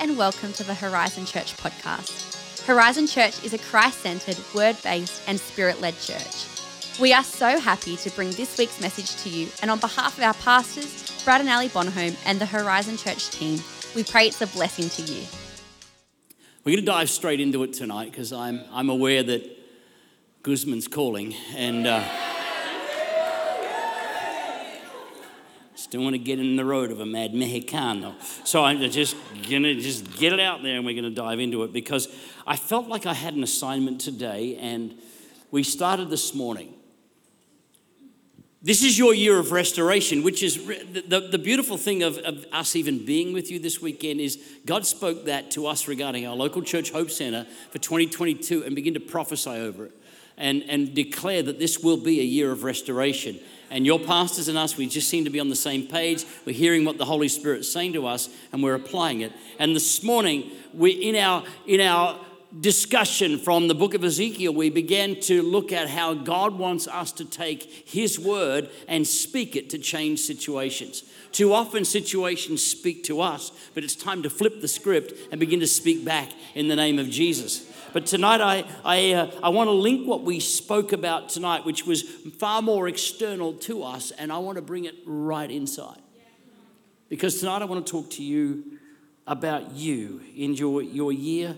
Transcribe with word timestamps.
and 0.00 0.16
welcome 0.16 0.52
to 0.52 0.62
the 0.62 0.74
Horizon 0.74 1.26
Church 1.26 1.56
podcast. 1.56 2.64
Horizon 2.64 3.08
Church 3.08 3.42
is 3.44 3.52
a 3.52 3.58
Christ 3.58 3.98
centered, 3.98 4.36
word 4.54 4.76
based, 4.84 5.22
and 5.26 5.40
spirit 5.40 5.80
led 5.80 5.98
church. 5.98 6.46
We 7.00 7.12
are 7.12 7.24
so 7.24 7.58
happy 7.58 7.96
to 7.96 8.10
bring 8.10 8.30
this 8.30 8.58
week's 8.58 8.80
message 8.80 9.20
to 9.22 9.28
you, 9.28 9.48
and 9.60 9.72
on 9.72 9.80
behalf 9.80 10.16
of 10.16 10.22
our 10.22 10.34
pastors, 10.34 11.20
Brad 11.24 11.40
and 11.40 11.50
Ali 11.50 11.68
Bonholm, 11.68 12.16
and 12.26 12.40
the 12.40 12.46
Horizon 12.46 12.96
Church 12.96 13.30
team, 13.30 13.58
we 13.96 14.04
pray 14.04 14.28
it's 14.28 14.40
a 14.40 14.46
blessing 14.46 14.88
to 14.90 15.12
you. 15.12 15.24
We're 16.64 16.76
going 16.76 16.84
to 16.84 16.92
dive 16.92 17.10
straight 17.10 17.40
into 17.40 17.64
it 17.64 17.72
tonight 17.72 18.12
because 18.12 18.32
I'm, 18.32 18.60
I'm 18.72 18.90
aware 18.90 19.24
that 19.24 19.58
Guzman's 20.44 20.86
calling 20.86 21.34
and 21.56 21.88
uh, 21.88 22.04
still 25.88 26.02
want 26.02 26.12
to 26.12 26.18
get 26.18 26.38
in 26.38 26.56
the 26.56 26.64
road 26.66 26.90
of 26.90 27.00
a 27.00 27.06
mad 27.06 27.32
Mexicano. 27.32 28.14
So 28.44 28.62
I'm 28.62 28.78
just 28.90 29.16
to 29.48 29.74
just 29.80 30.18
get 30.18 30.34
it 30.34 30.40
out 30.40 30.62
there 30.62 30.76
and 30.76 30.84
we're 30.84 31.00
to 31.02 31.08
dive 31.08 31.40
into 31.40 31.62
it 31.62 31.72
because 31.72 32.08
I 32.46 32.56
felt 32.56 32.88
like 32.88 33.06
I 33.06 33.14
had 33.14 33.32
an 33.32 33.42
assignment 33.42 33.98
today 33.98 34.58
and 34.60 34.98
we 35.50 35.62
started 35.62 36.10
this 36.10 36.34
morning. 36.34 36.74
This 38.60 38.82
is 38.82 38.98
your 38.98 39.14
year 39.14 39.38
of 39.38 39.50
restoration, 39.50 40.22
which 40.22 40.42
is 40.42 40.62
the, 40.66 41.04
the, 41.06 41.20
the 41.20 41.38
beautiful 41.38 41.78
thing 41.78 42.02
of, 42.02 42.18
of, 42.18 42.44
us 42.52 42.76
even 42.76 43.06
being 43.06 43.32
with 43.32 43.50
you 43.50 43.58
this 43.58 43.80
weekend 43.80 44.20
is 44.20 44.38
God 44.66 44.84
spoke 44.84 45.24
that 45.24 45.50
to 45.52 45.66
us 45.66 45.88
regarding 45.88 46.26
our 46.26 46.36
local 46.36 46.60
church 46.60 46.90
Hope 46.90 47.10
Center 47.10 47.46
for 47.70 47.78
2022 47.78 48.62
and 48.64 48.74
begin 48.74 48.92
to 48.92 49.00
prophesy 49.00 49.52
over 49.52 49.86
it 49.86 49.92
and, 50.36 50.64
and 50.68 50.94
declare 50.94 51.42
that 51.42 51.58
this 51.58 51.78
will 51.78 51.96
be 51.96 52.20
a 52.20 52.24
year 52.24 52.52
of 52.52 52.62
restoration. 52.62 53.40
And 53.70 53.84
your 53.84 53.98
pastors 53.98 54.48
and 54.48 54.56
us, 54.56 54.76
we 54.76 54.86
just 54.86 55.08
seem 55.08 55.24
to 55.24 55.30
be 55.30 55.40
on 55.40 55.48
the 55.48 55.56
same 55.56 55.86
page. 55.86 56.24
We're 56.44 56.54
hearing 56.54 56.84
what 56.84 56.98
the 56.98 57.04
Holy 57.04 57.28
Spirit's 57.28 57.70
saying 57.70 57.92
to 57.94 58.06
us 58.06 58.28
and 58.52 58.62
we're 58.62 58.74
applying 58.74 59.20
it. 59.20 59.32
And 59.58 59.76
this 59.76 60.02
morning, 60.02 60.50
we're 60.72 61.00
in 61.00 61.16
our 61.16 61.44
in 61.66 61.80
our 61.80 62.18
discussion 62.60 63.38
from 63.38 63.68
the 63.68 63.74
book 63.74 63.94
of 63.94 64.02
Ezekiel, 64.02 64.54
we 64.54 64.70
began 64.70 65.20
to 65.20 65.42
look 65.42 65.70
at 65.70 65.88
how 65.88 66.14
God 66.14 66.58
wants 66.58 66.88
us 66.88 67.12
to 67.12 67.24
take 67.24 67.62
His 67.86 68.18
word 68.18 68.70
and 68.86 69.06
speak 69.06 69.54
it 69.54 69.70
to 69.70 69.78
change 69.78 70.20
situations. 70.20 71.04
Too 71.30 71.52
often, 71.52 71.84
situations 71.84 72.64
speak 72.64 73.04
to 73.04 73.20
us, 73.20 73.52
but 73.74 73.84
it's 73.84 73.94
time 73.94 74.22
to 74.22 74.30
flip 74.30 74.60
the 74.60 74.68
script 74.68 75.12
and 75.30 75.38
begin 75.38 75.60
to 75.60 75.66
speak 75.66 76.04
back 76.04 76.30
in 76.54 76.68
the 76.68 76.76
name 76.76 76.98
of 76.98 77.10
Jesus. 77.10 77.70
But 77.92 78.06
tonight, 78.06 78.40
I, 78.40 78.64
I, 78.84 79.12
uh, 79.12 79.30
I 79.42 79.48
want 79.50 79.68
to 79.68 79.72
link 79.72 80.06
what 80.06 80.22
we 80.22 80.40
spoke 80.40 80.92
about 80.92 81.28
tonight, 81.28 81.64
which 81.66 81.86
was 81.86 82.02
far 82.02 82.62
more 82.62 82.88
external 82.88 83.52
to 83.54 83.82
us, 83.82 84.10
and 84.12 84.32
I 84.32 84.38
want 84.38 84.56
to 84.56 84.62
bring 84.62 84.86
it 84.86 84.94
right 85.04 85.50
inside. 85.50 86.00
Because 87.10 87.40
tonight, 87.40 87.62
I 87.62 87.66
want 87.66 87.86
to 87.86 87.90
talk 87.90 88.10
to 88.12 88.22
you 88.22 88.78
about 89.26 89.72
you 89.72 90.22
in 90.34 90.54
your, 90.54 90.82
your 90.82 91.12
year 91.12 91.54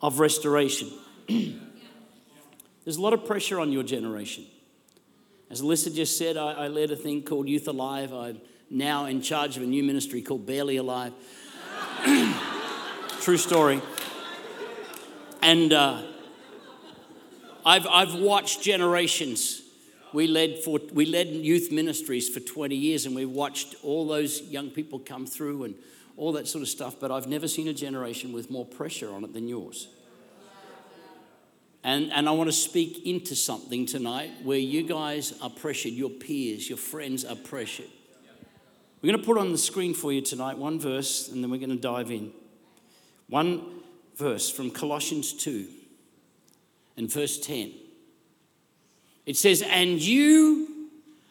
of 0.00 0.20
restoration. 0.20 0.90
There's 1.28 2.96
a 2.96 3.00
lot 3.00 3.12
of 3.12 3.26
pressure 3.26 3.58
on 3.60 3.72
your 3.72 3.82
generation. 3.82 4.44
As 5.50 5.62
Alyssa 5.62 5.94
just 5.94 6.18
said, 6.18 6.36
I, 6.36 6.52
I, 6.52 6.68
led 6.68 6.90
a 6.90 6.96
thing 6.96 7.22
called 7.22 7.48
Youth 7.48 7.68
Alive. 7.68 8.12
I'm 8.12 8.40
now 8.68 9.06
in 9.06 9.22
charge 9.22 9.56
of 9.56 9.62
a 9.62 9.66
new 9.66 9.82
ministry 9.82 10.22
called 10.22 10.46
Barely 10.46 10.76
Alive. 10.76 11.12
True 13.20 13.36
story. 13.36 13.80
And 15.42 15.72
uh, 15.72 16.02
I've, 17.64 17.86
I've 17.86 18.14
watched 18.14 18.62
generations. 18.62 19.62
We 20.12 20.26
led, 20.26 20.58
for, 20.64 20.80
we 20.92 21.06
led 21.06 21.28
youth 21.28 21.70
ministries 21.70 22.28
for 22.28 22.40
20 22.40 22.74
years, 22.74 23.06
and 23.06 23.14
we 23.14 23.24
watched 23.24 23.76
all 23.82 24.06
those 24.06 24.42
young 24.42 24.70
people 24.70 24.98
come 24.98 25.26
through 25.26 25.64
and 25.64 25.74
all 26.16 26.32
that 26.32 26.48
sort 26.48 26.62
of 26.62 26.68
stuff, 26.68 26.96
but 26.98 27.10
I've 27.10 27.26
never 27.26 27.46
seen 27.48 27.68
a 27.68 27.74
generation 27.74 28.32
with 28.32 28.50
more 28.50 28.64
pressure 28.64 29.12
on 29.12 29.24
it 29.24 29.32
than 29.32 29.48
yours. 29.48 29.88
And, 31.84 32.10
and 32.12 32.28
I 32.28 32.32
want 32.32 32.48
to 32.48 32.52
speak 32.52 33.06
into 33.06 33.36
something 33.36 33.86
tonight 33.86 34.32
where 34.42 34.58
you 34.58 34.82
guys 34.82 35.34
are 35.40 35.50
pressured, 35.50 35.92
your 35.92 36.10
peers, 36.10 36.68
your 36.68 36.78
friends 36.78 37.24
are 37.24 37.36
pressured. 37.36 37.86
We're 39.00 39.12
going 39.12 39.20
to 39.20 39.26
put 39.26 39.38
on 39.38 39.52
the 39.52 39.58
screen 39.58 39.94
for 39.94 40.12
you 40.12 40.20
tonight 40.20 40.58
one 40.58 40.80
verse, 40.80 41.28
and 41.28 41.44
then 41.44 41.50
we're 41.50 41.58
going 41.58 41.70
to 41.70 41.76
dive 41.76 42.10
in. 42.10 42.32
One 43.28 43.80
verse 44.16 44.50
from 44.50 44.70
Colossians 44.70 45.32
2 45.34 45.66
and 46.96 47.12
verse 47.12 47.38
10. 47.38 47.72
It 49.26 49.36
says, 49.36 49.62
And 49.62 50.00
you 50.00 50.88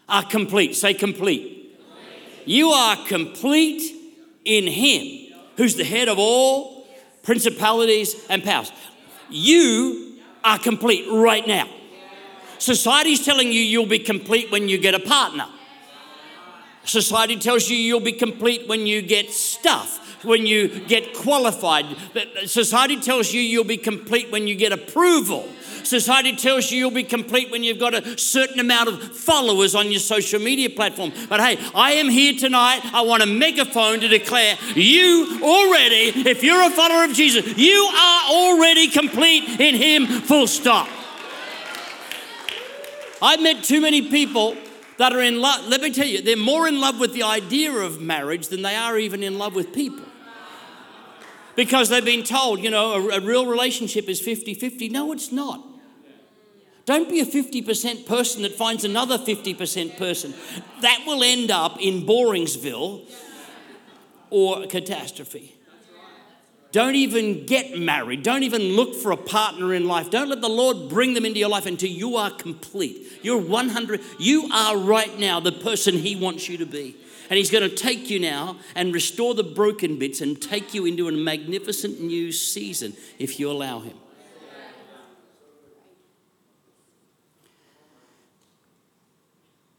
are 0.07 0.23
complete. 0.23 0.75
Say 0.75 0.93
complete. 0.93 1.75
complete. 1.75 2.43
You 2.45 2.69
are 2.69 2.95
complete 3.07 3.94
in 4.45 4.67
Him, 4.67 5.33
who's 5.57 5.75
the 5.75 5.83
head 5.83 6.07
of 6.07 6.17
all 6.19 6.87
principalities 7.23 8.15
and 8.29 8.43
powers. 8.43 8.71
You 9.29 10.19
are 10.43 10.59
complete 10.59 11.05
right 11.11 11.45
now. 11.45 11.67
Society's 12.59 13.25
telling 13.25 13.51
you 13.51 13.59
you'll 13.59 13.87
be 13.87 13.99
complete 13.99 14.51
when 14.51 14.69
you 14.69 14.77
get 14.77 14.93
a 14.93 14.99
partner. 14.99 15.47
Society 16.83 17.37
tells 17.37 17.67
you 17.67 17.75
you'll 17.75 17.99
be 17.99 18.11
complete 18.11 18.67
when 18.67 18.85
you 18.85 19.01
get 19.01 19.31
stuff, 19.31 20.23
when 20.23 20.45
you 20.45 20.67
get 20.67 21.15
qualified. 21.15 21.85
Society 22.45 22.99
tells 22.99 23.33
you 23.33 23.41
you'll 23.41 23.63
be 23.63 23.77
complete 23.77 24.31
when 24.31 24.47
you 24.47 24.55
get 24.55 24.71
approval. 24.71 25.49
Society 25.85 26.35
tells 26.35 26.71
you 26.71 26.79
you'll 26.79 26.91
be 26.91 27.03
complete 27.03 27.51
when 27.51 27.63
you've 27.63 27.79
got 27.79 27.93
a 27.93 28.17
certain 28.17 28.59
amount 28.59 28.89
of 28.89 29.15
followers 29.15 29.75
on 29.75 29.91
your 29.91 29.99
social 29.99 30.39
media 30.39 30.69
platform. 30.69 31.11
But 31.29 31.39
hey, 31.39 31.57
I 31.73 31.93
am 31.93 32.09
here 32.09 32.33
tonight. 32.33 32.81
I 32.93 33.01
want 33.01 33.23
a 33.23 33.27
megaphone 33.27 33.99
to 33.99 34.07
declare 34.07 34.57
you 34.75 35.39
already, 35.41 36.27
if 36.29 36.43
you're 36.43 36.65
a 36.65 36.69
follower 36.69 37.05
of 37.05 37.13
Jesus, 37.13 37.57
you 37.57 37.89
are 37.93 38.31
already 38.31 38.89
complete 38.89 39.59
in 39.59 39.75
Him, 39.75 40.05
full 40.05 40.47
stop. 40.47 40.87
I've 43.21 43.41
met 43.41 43.63
too 43.63 43.81
many 43.81 44.09
people 44.09 44.55
that 44.97 45.13
are 45.13 45.21
in 45.21 45.41
love. 45.41 45.67
Let 45.67 45.81
me 45.81 45.91
tell 45.91 46.07
you, 46.07 46.21
they're 46.21 46.37
more 46.37 46.67
in 46.67 46.79
love 46.79 46.99
with 46.99 47.13
the 47.13 47.23
idea 47.23 47.71
of 47.71 48.01
marriage 48.01 48.47
than 48.47 48.61
they 48.61 48.75
are 48.75 48.97
even 48.97 49.23
in 49.23 49.37
love 49.37 49.55
with 49.55 49.73
people 49.73 50.05
because 51.55 51.89
they've 51.89 52.05
been 52.05 52.23
told, 52.23 52.59
you 52.59 52.69
know, 52.69 52.93
a, 52.93 53.17
a 53.17 53.19
real 53.21 53.45
relationship 53.45 54.09
is 54.09 54.19
50 54.21 54.53
50. 54.53 54.89
No, 54.89 55.11
it's 55.11 55.31
not. 55.31 55.63
Don't 56.85 57.09
be 57.09 57.19
a 57.19 57.25
50% 57.25 58.05
person 58.05 58.43
that 58.43 58.53
finds 58.53 58.83
another 58.83 59.17
50% 59.17 59.97
person. 59.97 60.33
That 60.81 61.03
will 61.07 61.23
end 61.23 61.49
up 61.49 61.77
in 61.81 62.05
Boringsville 62.05 63.01
or 64.29 64.67
catastrophe. 64.67 65.55
Don't 66.71 66.95
even 66.95 67.45
get 67.45 67.79
married. 67.79 68.21
Don't 68.21 68.43
even 68.43 68.61
look 68.73 68.95
for 68.95 69.11
a 69.11 69.17
partner 69.17 69.73
in 69.73 69.87
life. 69.87 70.09
Don't 70.09 70.27
let 70.27 70.41
the 70.41 70.49
Lord 70.49 70.89
bring 70.89 71.13
them 71.13 71.25
into 71.25 71.39
your 71.39 71.47
life 71.47 71.65
until 71.65 71.89
you 71.89 72.17
are 72.17 72.29
complete. 72.29 73.19
You're 73.21 73.39
100. 73.39 74.01
You 74.19 74.49
are 74.51 74.77
right 74.77 75.17
now 75.17 75.39
the 75.39 75.53
person 75.53 75.95
He 75.95 76.17
wants 76.17 76.49
you 76.49 76.57
to 76.57 76.65
be. 76.65 76.97
And 77.29 77.37
He's 77.37 77.49
going 77.49 77.67
to 77.67 77.73
take 77.73 78.09
you 78.09 78.19
now 78.19 78.57
and 78.75 78.93
restore 78.93 79.33
the 79.33 79.43
broken 79.43 79.97
bits 79.97 80.19
and 80.19 80.39
take 80.39 80.73
you 80.73 80.85
into 80.85 81.07
a 81.07 81.13
magnificent 81.13 82.01
new 82.01 82.33
season 82.33 82.93
if 83.19 83.39
you 83.39 83.49
allow 83.49 83.79
Him. 83.79 83.95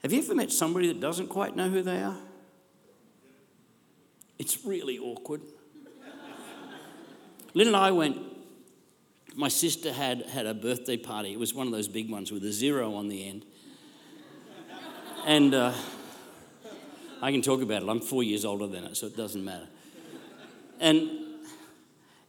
Have 0.07 0.13
you 0.13 0.21
ever 0.21 0.37
met 0.37 0.53
somebody 0.53 0.87
that 0.87 1.01
doesn't 1.01 1.27
quite 1.27 1.57
know 1.57 1.69
who 1.69 1.83
they 1.83 2.01
are? 2.01 2.17
It's 4.39 4.65
really 4.65 5.01
awkward. 5.01 5.41
Lynn 7.55 7.67
and 7.67 7.77
I 7.77 7.91
went, 7.91 8.17
my 9.35 9.49
sister 9.49 9.93
had, 9.93 10.23
had 10.27 10.47
a 10.47 10.55
birthday 10.55 10.97
party. 10.97 11.33
It 11.33 11.41
was 11.41 11.55
one 11.55 11.67
of 11.67 11.73
those 11.73 11.89
big 11.89 12.09
ones 12.09 12.31
with 12.31 12.45
a 12.45 12.53
zero 12.53 12.95
on 12.95 13.09
the 13.09 13.27
end. 13.27 13.47
And 15.27 15.53
uh, 15.53 15.75
I 17.21 17.33
can 17.33 17.43
talk 17.43 17.61
about 17.61 17.83
it. 17.83 17.89
I'm 17.89 17.99
four 17.99 18.23
years 18.23 18.45
older 18.45 18.69
than 18.69 18.85
it, 18.85 18.97
so 18.97 19.07
it 19.07 19.17
doesn't 19.17 19.45
matter. 19.45 19.67
And, 20.79 21.11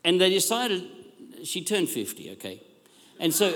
and 0.04 0.20
they 0.20 0.32
decided, 0.32 0.84
she 1.44 1.64
turned 1.64 1.90
50, 1.90 2.32
okay? 2.32 2.60
And 3.20 3.32
so 3.32 3.54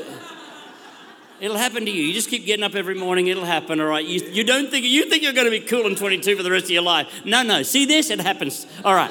It'll 1.42 1.58
happen 1.58 1.86
to 1.86 1.92
you. 1.92 2.04
You 2.04 2.14
just 2.14 2.30
keep 2.30 2.46
getting 2.46 2.64
up 2.64 2.76
every 2.76 2.94
morning, 2.94 3.26
it'll 3.26 3.46
happen, 3.46 3.82
all 3.82 3.88
right? 3.88 4.06
You, 4.06 4.22
you 4.32 4.44
don't 4.44 4.70
think, 4.70 4.86
you 4.86 5.10
think 5.10 5.24
you're 5.24 5.34
going 5.34 5.46
to 5.46 5.52
be 5.52 5.60
cool 5.60 5.88
in 5.88 5.96
22 5.96 6.38
for 6.38 6.44
the 6.44 6.52
rest 6.52 6.66
of 6.66 6.72
your 6.72 6.84
life. 6.84 7.08
No, 7.26 7.42
no. 7.42 7.64
See 7.64 7.86
this? 7.86 8.12
It 8.12 8.22
happens. 8.22 8.68
All 8.86 8.94
right. 8.94 9.10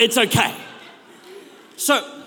It's 0.00 0.16
okay. 0.16 0.56
So, 1.76 2.22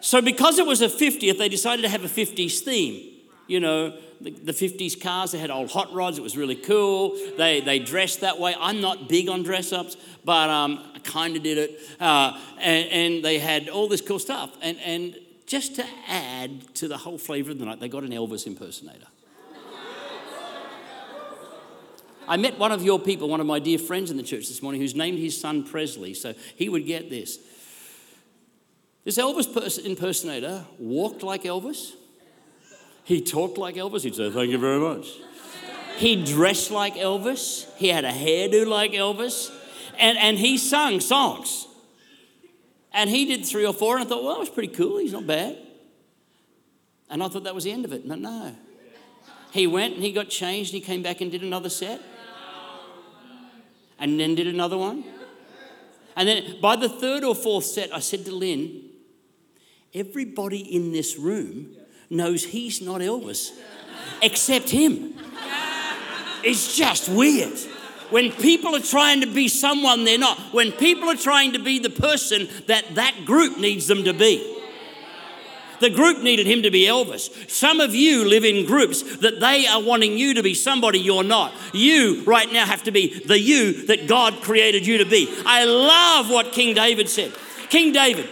so 0.00 0.22
because 0.22 0.58
it 0.58 0.64
was 0.66 0.80
a 0.80 0.88
50th, 0.88 1.36
they 1.36 1.50
decided 1.50 1.82
to 1.82 1.90
have 1.90 2.04
a 2.04 2.08
50s 2.08 2.60
theme. 2.60 3.12
You 3.46 3.60
know, 3.60 3.98
the, 4.20 4.30
the 4.30 4.52
50s 4.52 4.98
cars, 4.98 5.32
they 5.32 5.38
had 5.38 5.50
old 5.50 5.70
hot 5.70 5.92
rods. 5.92 6.16
It 6.16 6.22
was 6.22 6.34
really 6.34 6.56
cool. 6.56 7.18
They, 7.36 7.60
they 7.60 7.78
dressed 7.78 8.22
that 8.22 8.38
way. 8.38 8.56
I'm 8.58 8.80
not 8.80 9.10
big 9.10 9.28
on 9.28 9.42
dress 9.42 9.74
ups, 9.74 9.98
but 10.24 10.48
um, 10.48 10.82
I 10.94 11.00
kind 11.00 11.36
of 11.36 11.42
did 11.42 11.58
it. 11.58 11.80
Uh, 12.00 12.40
and, 12.58 12.88
and 12.90 13.24
they 13.24 13.38
had 13.38 13.68
all 13.68 13.88
this 13.88 14.00
cool 14.00 14.18
stuff. 14.18 14.56
And, 14.62 14.78
and 14.80 15.16
just 15.46 15.76
to 15.76 15.86
add 16.08 16.74
to 16.74 16.88
the 16.88 16.98
whole 16.98 17.18
flavor 17.18 17.52
of 17.52 17.58
the 17.58 17.64
night, 17.64 17.80
they 17.80 17.88
got 17.88 18.02
an 18.02 18.10
Elvis 18.10 18.46
impersonator. 18.46 19.06
I 22.28 22.36
met 22.36 22.58
one 22.58 22.72
of 22.72 22.82
your 22.82 22.98
people, 22.98 23.28
one 23.28 23.40
of 23.40 23.46
my 23.46 23.60
dear 23.60 23.78
friends 23.78 24.10
in 24.10 24.16
the 24.16 24.22
church 24.22 24.48
this 24.48 24.60
morning, 24.60 24.80
who's 24.80 24.96
named 24.96 25.18
his 25.18 25.40
son 25.40 25.62
Presley, 25.62 26.12
so 26.12 26.34
he 26.56 26.68
would 26.68 26.84
get 26.84 27.08
this. 27.08 27.38
This 29.04 29.18
Elvis 29.18 29.52
pers- 29.52 29.78
impersonator 29.78 30.64
walked 30.80 31.22
like 31.22 31.44
Elvis. 31.44 31.92
He 33.04 33.20
talked 33.20 33.56
like 33.56 33.76
Elvis. 33.76 34.02
He'd 34.02 34.16
say, 34.16 34.30
Thank 34.32 34.50
you 34.50 34.58
very 34.58 34.80
much. 34.80 35.06
He 35.96 36.24
dressed 36.24 36.72
like 36.72 36.96
Elvis. 36.96 37.72
He 37.76 37.88
had 37.88 38.04
a 38.04 38.10
hairdo 38.10 38.66
like 38.66 38.90
Elvis. 38.90 39.52
And, 39.96 40.18
and 40.18 40.36
he 40.36 40.58
sung 40.58 40.98
songs. 40.98 41.68
And 42.96 43.10
he 43.10 43.26
did 43.26 43.44
three 43.44 43.66
or 43.66 43.74
four, 43.74 43.98
and 43.98 44.06
I 44.06 44.08
thought, 44.08 44.24
well, 44.24 44.32
that 44.32 44.40
was 44.40 44.48
pretty 44.48 44.72
cool. 44.72 44.96
He's 44.98 45.12
not 45.12 45.26
bad. 45.26 45.58
And 47.10 47.22
I 47.22 47.28
thought 47.28 47.44
that 47.44 47.54
was 47.54 47.64
the 47.64 47.70
end 47.70 47.84
of 47.84 47.92
it. 47.92 48.06
No, 48.06 48.14
no. 48.14 48.56
He 49.52 49.66
went 49.66 49.94
and 49.94 50.02
he 50.02 50.12
got 50.12 50.30
changed. 50.30 50.72
And 50.72 50.80
he 50.82 50.86
came 50.86 51.02
back 51.02 51.20
and 51.20 51.30
did 51.30 51.42
another 51.42 51.68
set. 51.68 52.00
And 53.98 54.18
then 54.18 54.34
did 54.34 54.46
another 54.46 54.78
one. 54.78 55.04
And 56.16 56.26
then 56.26 56.58
by 56.62 56.76
the 56.76 56.88
third 56.88 57.22
or 57.22 57.34
fourth 57.34 57.66
set, 57.66 57.94
I 57.94 58.00
said 58.00 58.24
to 58.24 58.34
Lynn, 58.34 58.84
everybody 59.94 60.60
in 60.60 60.92
this 60.92 61.18
room 61.18 61.76
knows 62.08 62.44
he's 62.44 62.80
not 62.80 63.02
Elvis 63.02 63.50
except 64.22 64.70
him. 64.70 65.14
It's 66.42 66.74
just 66.74 67.10
weird. 67.10 67.58
When 68.10 68.30
people 68.32 68.74
are 68.76 68.80
trying 68.80 69.20
to 69.22 69.26
be 69.26 69.48
someone 69.48 70.04
they're 70.04 70.18
not, 70.18 70.38
when 70.52 70.72
people 70.72 71.08
are 71.08 71.16
trying 71.16 71.52
to 71.54 71.58
be 71.58 71.78
the 71.78 71.90
person 71.90 72.48
that 72.66 72.94
that 72.94 73.24
group 73.24 73.58
needs 73.58 73.86
them 73.86 74.04
to 74.04 74.12
be. 74.12 74.54
The 75.80 75.90
group 75.90 76.22
needed 76.22 76.46
him 76.46 76.62
to 76.62 76.70
be 76.70 76.84
Elvis. 76.84 77.50
Some 77.50 77.80
of 77.80 77.94
you 77.94 78.24
live 78.24 78.44
in 78.44 78.66
groups 78.66 79.18
that 79.18 79.40
they 79.40 79.66
are 79.66 79.82
wanting 79.82 80.16
you 80.16 80.34
to 80.34 80.42
be 80.42 80.54
somebody 80.54 80.98
you're 80.98 81.22
not. 81.22 81.52
You 81.72 82.22
right 82.24 82.50
now 82.50 82.64
have 82.64 82.84
to 82.84 82.90
be 82.90 83.20
the 83.26 83.38
you 83.38 83.86
that 83.86 84.06
God 84.06 84.42
created 84.42 84.86
you 84.86 84.98
to 84.98 85.04
be. 85.04 85.28
I 85.44 85.64
love 85.64 86.30
what 86.30 86.52
King 86.52 86.74
David 86.74 87.08
said. 87.08 87.32
King 87.68 87.92
David, 87.92 88.28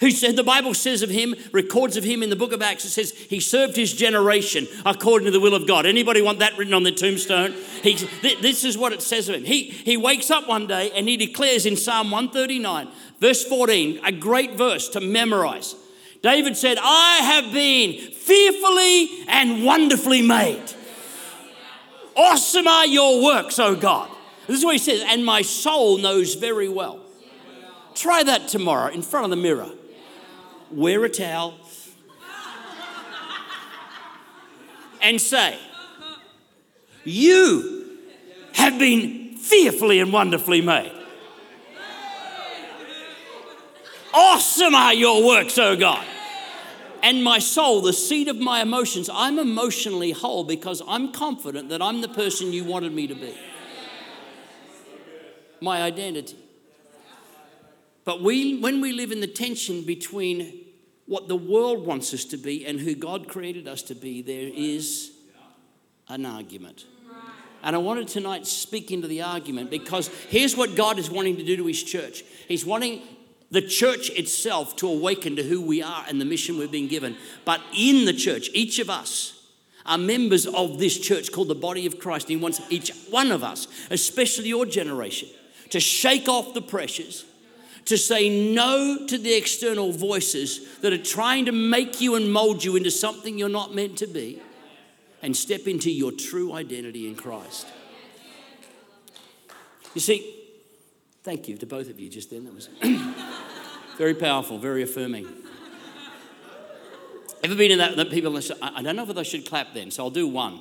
who 0.00 0.10
said 0.10 0.36
the 0.36 0.44
Bible 0.44 0.74
says 0.74 1.02
of 1.02 1.10
him, 1.10 1.34
records 1.52 1.96
of 1.96 2.04
him 2.04 2.22
in 2.22 2.30
the 2.30 2.36
book 2.36 2.52
of 2.52 2.62
Acts, 2.62 2.84
it 2.84 2.90
says 2.90 3.10
he 3.10 3.40
served 3.40 3.76
his 3.76 3.92
generation 3.92 4.66
according 4.86 5.26
to 5.26 5.32
the 5.32 5.40
will 5.40 5.54
of 5.54 5.66
God. 5.66 5.86
Anybody 5.86 6.22
want 6.22 6.38
that 6.38 6.56
written 6.56 6.74
on 6.74 6.84
their 6.84 6.92
tombstone? 6.92 7.52
He, 7.82 7.94
this 8.40 8.64
is 8.64 8.78
what 8.78 8.92
it 8.92 9.02
says 9.02 9.28
of 9.28 9.34
him. 9.34 9.44
He, 9.44 9.64
he 9.64 9.96
wakes 9.96 10.30
up 10.30 10.48
one 10.48 10.66
day 10.66 10.92
and 10.94 11.08
he 11.08 11.16
declares 11.16 11.66
in 11.66 11.76
Psalm 11.76 12.10
139, 12.10 12.88
verse 13.20 13.44
14, 13.44 14.00
a 14.04 14.12
great 14.12 14.54
verse 14.54 14.88
to 14.90 15.00
memorize. 15.00 15.74
David 16.22 16.56
said, 16.56 16.78
I 16.80 17.18
have 17.22 17.52
been 17.52 17.98
fearfully 18.12 19.24
and 19.28 19.64
wonderfully 19.64 20.22
made. 20.22 20.64
Awesome 22.16 22.66
are 22.66 22.86
your 22.86 23.22
works, 23.22 23.58
O 23.58 23.76
God. 23.76 24.10
This 24.48 24.58
is 24.58 24.64
what 24.64 24.72
he 24.72 24.78
says, 24.78 25.04
and 25.06 25.24
my 25.24 25.42
soul 25.42 25.98
knows 25.98 26.34
very 26.34 26.68
well. 26.68 27.00
Try 27.94 28.22
that 28.24 28.48
tomorrow 28.48 28.92
in 28.92 29.02
front 29.02 29.24
of 29.24 29.30
the 29.30 29.36
mirror. 29.36 29.70
Wear 30.70 31.04
a 31.04 31.08
towel 31.08 31.54
and 35.00 35.20
say, 35.20 35.58
You 37.04 37.98
have 38.54 38.78
been 38.78 39.36
fearfully 39.36 40.00
and 40.00 40.12
wonderfully 40.12 40.60
made. 40.60 40.92
Awesome 44.12 44.74
are 44.74 44.94
your 44.94 45.26
works, 45.26 45.58
O 45.58 45.76
God. 45.76 46.04
And 47.02 47.22
my 47.22 47.38
soul, 47.38 47.80
the 47.80 47.92
seat 47.92 48.26
of 48.28 48.36
my 48.36 48.60
emotions, 48.60 49.08
I'm 49.12 49.38
emotionally 49.38 50.10
whole 50.10 50.44
because 50.44 50.82
I'm 50.86 51.12
confident 51.12 51.68
that 51.68 51.80
I'm 51.80 52.00
the 52.00 52.08
person 52.08 52.52
you 52.52 52.64
wanted 52.64 52.92
me 52.92 53.06
to 53.06 53.14
be. 53.14 53.34
My 55.60 55.82
identity. 55.82 56.36
But 58.08 58.22
we, 58.22 58.58
when 58.58 58.80
we 58.80 58.92
live 58.92 59.12
in 59.12 59.20
the 59.20 59.26
tension 59.26 59.82
between 59.82 60.64
what 61.04 61.28
the 61.28 61.36
world 61.36 61.84
wants 61.84 62.14
us 62.14 62.24
to 62.24 62.38
be 62.38 62.64
and 62.64 62.80
who 62.80 62.94
God 62.94 63.28
created 63.28 63.68
us 63.68 63.82
to 63.82 63.94
be, 63.94 64.22
there 64.22 64.50
is 64.50 65.12
an 66.08 66.24
argument. 66.24 66.86
And 67.62 67.76
I 67.76 67.78
wanted 67.78 68.08
tonight 68.08 68.44
to 68.44 68.50
speak 68.50 68.90
into 68.92 69.08
the 69.08 69.20
argument 69.20 69.70
because 69.70 70.08
here's 70.30 70.56
what 70.56 70.74
God 70.74 70.98
is 70.98 71.10
wanting 71.10 71.36
to 71.36 71.44
do 71.44 71.58
to 71.58 71.66
his 71.66 71.82
church. 71.82 72.24
He's 72.46 72.64
wanting 72.64 73.02
the 73.50 73.60
church 73.60 74.08
itself 74.08 74.74
to 74.76 74.88
awaken 74.88 75.36
to 75.36 75.42
who 75.42 75.60
we 75.60 75.82
are 75.82 76.06
and 76.08 76.18
the 76.18 76.24
mission 76.24 76.56
we've 76.56 76.72
been 76.72 76.88
given. 76.88 77.14
But 77.44 77.60
in 77.76 78.06
the 78.06 78.14
church, 78.14 78.48
each 78.54 78.78
of 78.78 78.88
us 78.88 79.38
are 79.84 79.98
members 79.98 80.46
of 80.46 80.78
this 80.78 80.98
church 80.98 81.30
called 81.30 81.48
the 81.48 81.54
body 81.54 81.84
of 81.84 81.98
Christ. 81.98 82.28
He 82.28 82.36
wants 82.36 82.62
each 82.70 82.90
one 83.10 83.30
of 83.30 83.44
us, 83.44 83.68
especially 83.90 84.48
your 84.48 84.64
generation, 84.64 85.28
to 85.68 85.78
shake 85.78 86.26
off 86.26 86.54
the 86.54 86.62
pressures, 86.62 87.26
to 87.88 87.96
say 87.98 88.28
no 88.28 89.06
to 89.06 89.18
the 89.18 89.34
external 89.34 89.92
voices 89.92 90.78
that 90.78 90.92
are 90.92 91.02
trying 91.02 91.46
to 91.46 91.52
make 91.52 92.00
you 92.00 92.14
and 92.14 92.30
mold 92.32 92.62
you 92.62 92.76
into 92.76 92.90
something 92.90 93.38
you're 93.38 93.48
not 93.48 93.74
meant 93.74 93.96
to 93.98 94.06
be, 94.06 94.40
and 95.22 95.36
step 95.36 95.66
into 95.66 95.90
your 95.90 96.12
true 96.12 96.52
identity 96.52 97.08
in 97.08 97.16
Christ. 97.16 97.66
You 99.94 100.00
see, 100.00 100.34
thank 101.22 101.48
you 101.48 101.56
to 101.56 101.66
both 101.66 101.88
of 101.88 101.98
you 101.98 102.08
just 102.08 102.30
then. 102.30 102.44
That 102.44 102.54
was. 102.54 102.68
Very 103.98 104.14
powerful, 104.14 104.58
very 104.58 104.84
affirming. 104.84 105.26
Ever 107.42 107.56
been 107.56 107.72
in 107.72 107.78
that, 107.78 107.96
that 107.96 108.10
people, 108.10 108.38
I 108.62 108.80
don't 108.80 108.94
know 108.94 109.02
if 109.02 109.18
I 109.18 109.24
should 109.24 109.44
clap 109.44 109.74
then, 109.74 109.90
so 109.90 110.04
I'll 110.04 110.10
do 110.10 110.28
one. 110.28 110.60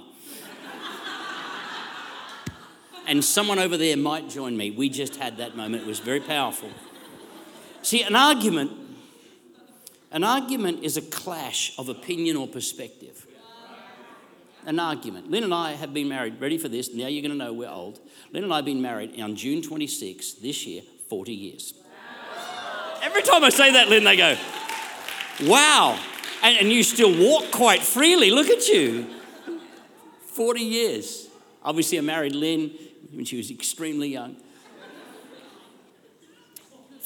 and 3.05 3.23
someone 3.23 3.59
over 3.59 3.77
there 3.77 3.95
might 3.95 4.27
join 4.27 4.57
me. 4.57 4.71
We 4.71 4.89
just 4.89 5.17
had 5.17 5.37
that 5.37 5.55
moment, 5.55 5.83
it 5.83 5.87
was 5.87 5.99
very 5.99 6.19
powerful. 6.19 6.71
See, 7.87 8.03
an 8.03 8.17
argument, 8.17 8.73
an 10.11 10.25
argument 10.25 10.83
is 10.83 10.97
a 10.97 11.01
clash 11.01 11.71
of 11.79 11.87
opinion 11.87 12.35
or 12.35 12.45
perspective. 12.45 13.25
An 14.65 14.77
argument. 14.77 15.31
Lynn 15.31 15.45
and 15.45 15.53
I 15.53 15.71
have 15.71 15.93
been 15.93 16.09
married, 16.09 16.41
ready 16.41 16.57
for 16.57 16.67
this, 16.67 16.93
now 16.93 17.07
you're 17.07 17.21
going 17.21 17.31
to 17.31 17.37
know 17.37 17.53
we're 17.53 17.69
old. 17.69 18.01
Lynn 18.33 18.43
and 18.43 18.51
I 18.51 18.57
have 18.57 18.65
been 18.65 18.81
married 18.81 19.17
on 19.21 19.37
June 19.37 19.61
26 19.61 20.33
this 20.33 20.67
year, 20.67 20.81
40 21.07 21.31
years. 21.31 21.75
Every 23.03 23.21
time 23.21 23.45
I 23.45 23.49
say 23.49 23.71
that, 23.71 23.87
Lynn, 23.87 24.03
they 24.03 24.17
go, 24.17 24.35
wow. 25.43 25.97
And, 26.43 26.57
and 26.57 26.69
you 26.69 26.83
still 26.83 27.17
walk 27.17 27.53
quite 27.53 27.81
freely. 27.81 28.31
Look 28.31 28.49
at 28.49 28.67
you. 28.67 29.07
40 30.25 30.59
years. 30.59 31.29
Obviously, 31.63 31.99
I 31.99 32.01
married 32.01 32.35
Lynn 32.35 32.69
when 33.13 33.23
she 33.23 33.37
was 33.37 33.49
extremely 33.49 34.09
young. 34.09 34.35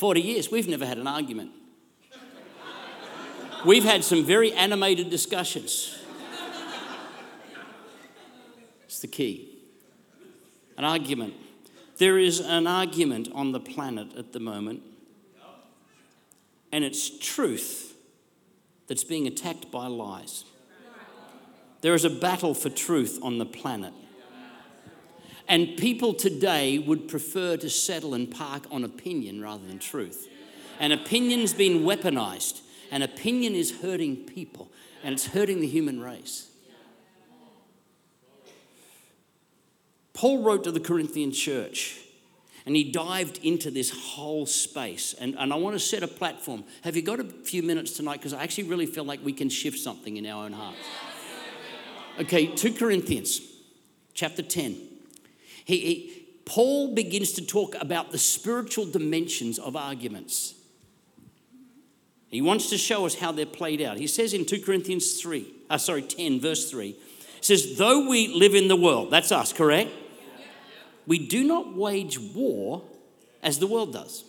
40 0.02 0.20
years, 0.20 0.50
we've 0.50 0.68
never 0.68 0.84
had 0.84 0.98
an 0.98 1.06
argument. 1.06 1.52
We've 3.64 3.84
had 3.84 4.04
some 4.04 4.26
very 4.26 4.52
animated 4.52 5.12
discussions. 5.12 5.96
It's 8.86 8.98
the 8.98 9.08
key. 9.08 9.60
An 10.76 10.86
argument. 10.86 11.36
There 12.00 12.18
is 12.18 12.40
an 12.40 12.66
argument 12.66 13.30
on 13.36 13.52
the 13.52 13.60
planet 13.60 14.18
at 14.18 14.34
the 14.34 14.40
moment 14.40 14.82
and 16.72 16.84
it's 16.84 17.20
truth 17.20 17.94
that's 18.88 19.04
being 19.04 19.28
attacked 19.28 19.70
by 19.70 19.86
lies. 19.86 20.46
There 21.82 21.94
is 21.94 22.06
a 22.06 22.10
battle 22.10 22.56
for 22.56 22.72
truth 22.72 23.20
on 23.22 23.38
the 23.38 23.46
planet. 23.46 23.94
And 25.52 25.76
people 25.76 26.14
today 26.14 26.80
would 26.80 27.10
prefer 27.10 27.58
to 27.58 27.70
settle 27.70 28.14
and 28.14 28.32
park 28.32 28.64
on 28.72 28.86
opinion 28.86 29.42
rather 29.42 29.68
than 29.68 29.80
truth. 29.80 30.30
And 30.80 30.94
opinion's 30.94 31.54
been 31.54 31.82
weaponized, 31.82 32.62
and 32.90 33.04
opinion 33.04 33.54
is 33.54 33.82
hurting 33.82 34.28
people, 34.28 34.72
and 35.04 35.12
it's 35.12 35.28
hurting 35.28 35.60
the 35.60 35.68
human 35.68 36.00
race. 36.00 36.48
Paul 40.14 40.42
wrote 40.42 40.64
to 40.64 40.72
the 40.72 40.80
Corinthian 40.80 41.34
church 41.34 41.98
and 42.66 42.76
he 42.76 42.90
dived 42.90 43.40
into 43.44 43.72
this 43.72 43.90
whole 43.90 44.46
space. 44.46 45.16
And, 45.20 45.36
and 45.38 45.52
I 45.52 45.56
want 45.56 45.76
to 45.76 45.80
set 45.80 46.04
a 46.04 46.08
platform. 46.08 46.64
Have 46.84 46.96
you 46.96 47.02
got 47.02 47.20
a 47.20 47.24
few 47.24 47.64
minutes 47.64 47.92
tonight? 47.94 48.18
Because 48.18 48.34
I 48.34 48.44
actually 48.44 48.66
really 48.66 48.86
feel 48.86 49.04
like 49.04 49.20
we 49.26 49.34
can 49.34 49.50
shift 49.50 49.80
something 49.80 50.16
in 50.16 50.28
our 50.28 50.46
own 50.46 50.54
hearts. 50.54 50.78
Okay, 52.20 52.46
2 52.46 52.74
Corinthians 52.76 53.42
chapter 54.14 54.44
10. 54.44 54.91
He, 55.66 55.80
he, 55.80 56.28
Paul 56.46 56.94
begins 56.94 57.32
to 57.34 57.46
talk 57.46 57.76
about 57.80 58.12
the 58.12 58.18
spiritual 58.18 58.86
dimensions 58.86 59.60
of 59.60 59.76
arguments. 59.76 60.56
He 62.30 62.42
wants 62.42 62.70
to 62.70 62.78
show 62.78 63.06
us 63.06 63.16
how 63.16 63.32
they're 63.32 63.46
played 63.46 63.82
out. 63.82 63.98
He 63.98 64.08
says 64.08 64.34
in 64.34 64.46
2 64.46 64.62
Corinthians 64.62 65.22
3, 65.22 65.46
uh, 65.70 65.78
sorry, 65.78 66.02
10, 66.02 66.40
verse 66.40 66.70
3, 66.70 66.96
says, 67.42 67.78
Though 67.78 68.08
we 68.08 68.30
live 68.30 68.56
in 68.56 68.68
the 68.70 68.76
world, 68.76 69.12
that's 69.12 69.32
us, 69.32 69.54
correct? 69.54 69.92
we 71.08 71.28
do 71.28 71.44
not 71.44 71.76
wage 71.76 72.18
war 72.20 72.84
as 73.44 73.60
the 73.60 73.68
world 73.68 73.92
does. 73.94 74.24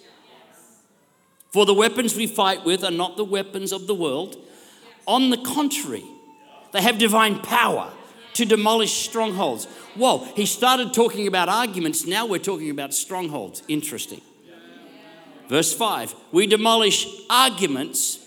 For 1.53 1.67
the 1.67 1.75
weapons 1.75 2.17
we 2.17 2.27
fight 2.27 2.65
with 2.65 2.83
are 2.83 2.91
not 2.91 3.17
the 3.17 3.25
weapons 3.25 3.73
of 3.73 3.87
the 3.87 3.95
world. 3.95 4.37
On 5.07 5.31
the 5.31 5.37
contrary, 5.37 6.05
they 6.73 6.81
have 6.81 6.99
divine 6.99 7.41
power 7.41 7.93
to 8.35 8.45
demolish 8.45 8.93
strongholds. 8.93 9.67
Whoa, 9.95 10.25
he 10.35 10.47
started 10.47 10.95
talking 10.95 11.27
about 11.27 11.49
arguments, 11.49 12.07
now 12.07 12.27
we're 12.27 12.39
talking 12.39 12.71
about 12.71 12.95
strongholds. 12.95 13.63
Interesting. 13.69 14.21
Verse 15.49 15.75
5 15.75 16.15
We 16.33 16.47
demolish 16.47 17.07
arguments 17.29 18.19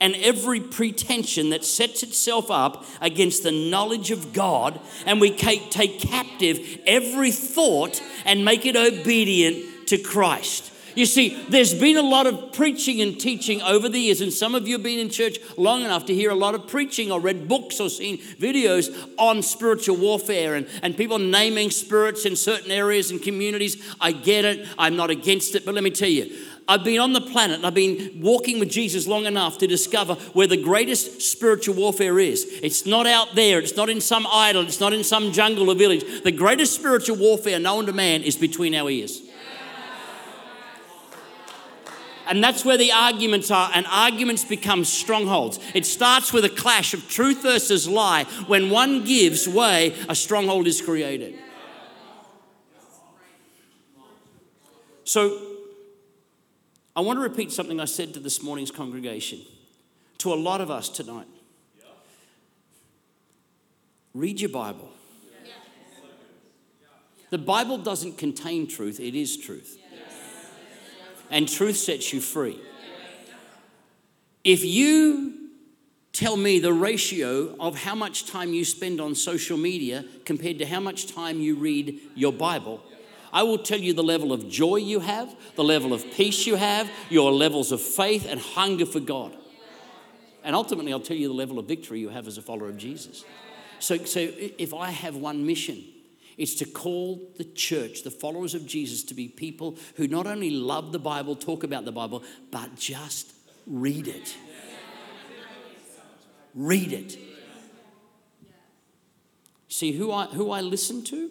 and 0.00 0.14
every 0.16 0.60
pretension 0.60 1.50
that 1.50 1.64
sets 1.64 2.02
itself 2.02 2.50
up 2.50 2.84
against 3.00 3.42
the 3.42 3.50
knowledge 3.50 4.10
of 4.10 4.32
God, 4.32 4.80
and 5.06 5.20
we 5.20 5.30
take 5.30 5.98
captive 6.00 6.80
every 6.86 7.32
thought 7.32 8.00
and 8.24 8.44
make 8.44 8.64
it 8.64 8.76
obedient 8.76 9.88
to 9.88 9.98
Christ. 9.98 10.72
You 10.94 11.06
see, 11.06 11.40
there's 11.48 11.74
been 11.74 11.96
a 11.96 12.02
lot 12.02 12.26
of 12.26 12.52
preaching 12.52 13.00
and 13.00 13.18
teaching 13.18 13.62
over 13.62 13.88
the 13.88 13.98
years, 13.98 14.20
and 14.20 14.32
some 14.32 14.54
of 14.54 14.66
you 14.66 14.74
have 14.74 14.82
been 14.82 14.98
in 14.98 15.10
church 15.10 15.38
long 15.56 15.82
enough 15.82 16.06
to 16.06 16.14
hear 16.14 16.30
a 16.30 16.34
lot 16.34 16.54
of 16.54 16.66
preaching 16.66 17.12
or 17.12 17.20
read 17.20 17.48
books 17.48 17.78
or 17.80 17.88
seen 17.88 18.18
videos 18.18 18.88
on 19.18 19.42
spiritual 19.42 19.96
warfare 19.96 20.54
and, 20.54 20.66
and 20.82 20.96
people 20.96 21.18
naming 21.18 21.70
spirits 21.70 22.24
in 22.24 22.34
certain 22.36 22.70
areas 22.70 23.10
and 23.10 23.22
communities. 23.22 23.82
I 24.00 24.12
get 24.12 24.44
it, 24.44 24.66
I'm 24.78 24.96
not 24.96 25.10
against 25.10 25.54
it, 25.54 25.64
but 25.64 25.74
let 25.74 25.84
me 25.84 25.90
tell 25.90 26.08
you, 26.08 26.34
I've 26.68 26.84
been 26.84 27.00
on 27.00 27.14
the 27.14 27.22
planet 27.22 27.56
and 27.56 27.66
I've 27.66 27.74
been 27.74 28.20
walking 28.20 28.58
with 28.60 28.68
Jesus 28.68 29.06
long 29.06 29.24
enough 29.24 29.56
to 29.58 29.66
discover 29.66 30.16
where 30.34 30.46
the 30.46 30.62
greatest 30.62 31.22
spiritual 31.22 31.74
warfare 31.74 32.18
is. 32.18 32.44
It's 32.62 32.84
not 32.84 33.06
out 33.06 33.34
there, 33.34 33.58
it's 33.58 33.74
not 33.74 33.88
in 33.88 34.02
some 34.02 34.26
idol, 34.30 34.64
it's 34.64 34.80
not 34.80 34.92
in 34.92 35.02
some 35.02 35.32
jungle 35.32 35.70
or 35.70 35.74
village. 35.74 36.04
The 36.22 36.32
greatest 36.32 36.74
spiritual 36.74 37.16
warfare 37.16 37.58
known 37.58 37.86
to 37.86 37.94
man 37.94 38.22
is 38.22 38.36
between 38.36 38.74
our 38.74 38.90
ears. 38.90 39.22
And 42.28 42.44
that's 42.44 42.64
where 42.64 42.76
the 42.76 42.92
arguments 42.92 43.50
are, 43.50 43.70
and 43.74 43.86
arguments 43.88 44.44
become 44.44 44.84
strongholds. 44.84 45.58
It 45.74 45.86
starts 45.86 46.32
with 46.32 46.44
a 46.44 46.50
clash 46.50 46.92
of 46.92 47.08
truth 47.08 47.42
versus 47.42 47.88
lie. 47.88 48.24
When 48.46 48.68
one 48.68 49.04
gives 49.04 49.48
way, 49.48 49.94
a 50.08 50.14
stronghold 50.14 50.66
is 50.66 50.82
created. 50.82 51.38
So, 55.04 55.40
I 56.94 57.00
want 57.00 57.16
to 57.16 57.22
repeat 57.22 57.50
something 57.50 57.80
I 57.80 57.86
said 57.86 58.12
to 58.14 58.20
this 58.20 58.42
morning's 58.42 58.70
congregation, 58.70 59.40
to 60.18 60.32
a 60.32 60.36
lot 60.36 60.60
of 60.60 60.70
us 60.70 60.90
tonight. 60.90 61.28
Read 64.12 64.40
your 64.40 64.50
Bible. 64.50 64.90
The 67.30 67.38
Bible 67.38 67.78
doesn't 67.78 68.18
contain 68.18 68.66
truth, 68.66 69.00
it 69.00 69.14
is 69.14 69.36
truth. 69.36 69.78
And 71.30 71.48
truth 71.48 71.76
sets 71.76 72.12
you 72.12 72.20
free. 72.20 72.60
If 74.44 74.64
you 74.64 75.50
tell 76.12 76.36
me 76.36 76.58
the 76.58 76.72
ratio 76.72 77.54
of 77.60 77.76
how 77.76 77.94
much 77.94 78.26
time 78.26 78.52
you 78.52 78.64
spend 78.64 79.00
on 79.00 79.14
social 79.14 79.58
media 79.58 80.04
compared 80.24 80.58
to 80.58 80.66
how 80.66 80.80
much 80.80 81.12
time 81.14 81.40
you 81.40 81.54
read 81.54 82.00
your 82.14 82.32
Bible, 82.32 82.82
I 83.32 83.42
will 83.42 83.58
tell 83.58 83.78
you 83.78 83.92
the 83.92 84.02
level 84.02 84.32
of 84.32 84.48
joy 84.48 84.76
you 84.76 85.00
have, 85.00 85.34
the 85.54 85.64
level 85.64 85.92
of 85.92 86.04
peace 86.12 86.46
you 86.46 86.56
have, 86.56 86.90
your 87.10 87.30
levels 87.30 87.72
of 87.72 87.80
faith 87.80 88.26
and 88.28 88.40
hunger 88.40 88.86
for 88.86 89.00
God. 89.00 89.36
And 90.42 90.56
ultimately, 90.56 90.92
I'll 90.92 91.00
tell 91.00 91.16
you 91.16 91.28
the 91.28 91.34
level 91.34 91.58
of 91.58 91.66
victory 91.66 92.00
you 92.00 92.08
have 92.08 92.26
as 92.26 92.38
a 92.38 92.42
follower 92.42 92.70
of 92.70 92.78
Jesus. 92.78 93.24
So, 93.80 93.98
so 94.04 94.20
if 94.20 94.72
I 94.72 94.90
have 94.90 95.16
one 95.16 95.46
mission, 95.46 95.84
it's 96.38 96.54
to 96.56 96.64
call 96.64 97.30
the 97.36 97.44
church, 97.44 98.04
the 98.04 98.10
followers 98.10 98.54
of 98.54 98.66
Jesus, 98.66 99.02
to 99.04 99.14
be 99.14 99.28
people 99.28 99.76
who 99.96 100.08
not 100.08 100.26
only 100.26 100.50
love 100.50 100.92
the 100.92 100.98
Bible, 100.98 101.36
talk 101.36 101.64
about 101.64 101.84
the 101.84 101.92
Bible, 101.92 102.22
but 102.50 102.76
just 102.76 103.32
read 103.66 104.08
it. 104.08 104.36
Read 106.54 106.92
it. 106.92 107.18
See 109.68 109.92
who 109.92 110.10
I, 110.10 110.26
who 110.26 110.50
I 110.50 110.60
listen 110.62 111.04
to? 111.04 111.30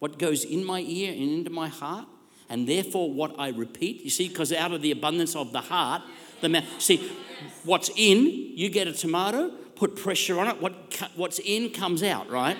what 0.00 0.18
goes 0.18 0.44
in 0.44 0.64
my 0.64 0.80
ear 0.80 1.12
and 1.12 1.22
into 1.22 1.50
my 1.50 1.68
heart, 1.68 2.08
and 2.48 2.66
therefore 2.66 3.12
what 3.12 3.38
I 3.38 3.50
repeat. 3.50 4.02
You 4.02 4.10
see, 4.10 4.28
because 4.28 4.52
out 4.52 4.72
of 4.72 4.82
the 4.82 4.90
abundance 4.90 5.36
of 5.36 5.52
the 5.52 5.60
heart, 5.60 6.02
the 6.40 6.48
mouth. 6.48 6.64
See, 6.78 7.12
what's 7.64 7.90
in, 7.94 8.26
you 8.26 8.70
get 8.70 8.88
a 8.88 8.92
tomato, 8.92 9.50
put 9.76 9.94
pressure 9.94 10.40
on 10.40 10.48
it. 10.48 10.60
What 10.60 10.72
what's 11.14 11.38
in 11.38 11.70
comes 11.70 12.02
out, 12.02 12.28
right? 12.28 12.56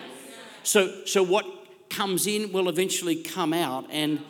So 0.62 1.04
so 1.04 1.22
what 1.22 1.46
comes 1.90 2.26
in 2.26 2.52
will 2.52 2.68
eventually 2.68 3.16
come 3.16 3.52
out, 3.52 3.86
and 3.90 4.20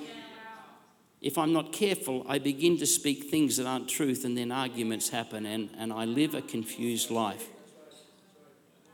if 1.20 1.37
I'm 1.37 1.52
not 1.52 1.72
careful, 1.72 2.25
I 2.28 2.38
begin 2.38 2.78
to 2.78 2.87
speak 2.87 3.30
things 3.30 3.58
that 3.58 3.66
aren't 3.66 3.88
truth, 3.88 4.25
and 4.25 4.37
then 4.37 4.50
arguments 4.50 5.10
happen, 5.10 5.44
and, 5.46 5.68
and 5.78 5.92
I 5.92 6.06
live 6.06 6.34
a 6.34 6.40
confused 6.40 7.10
life. 7.10 7.49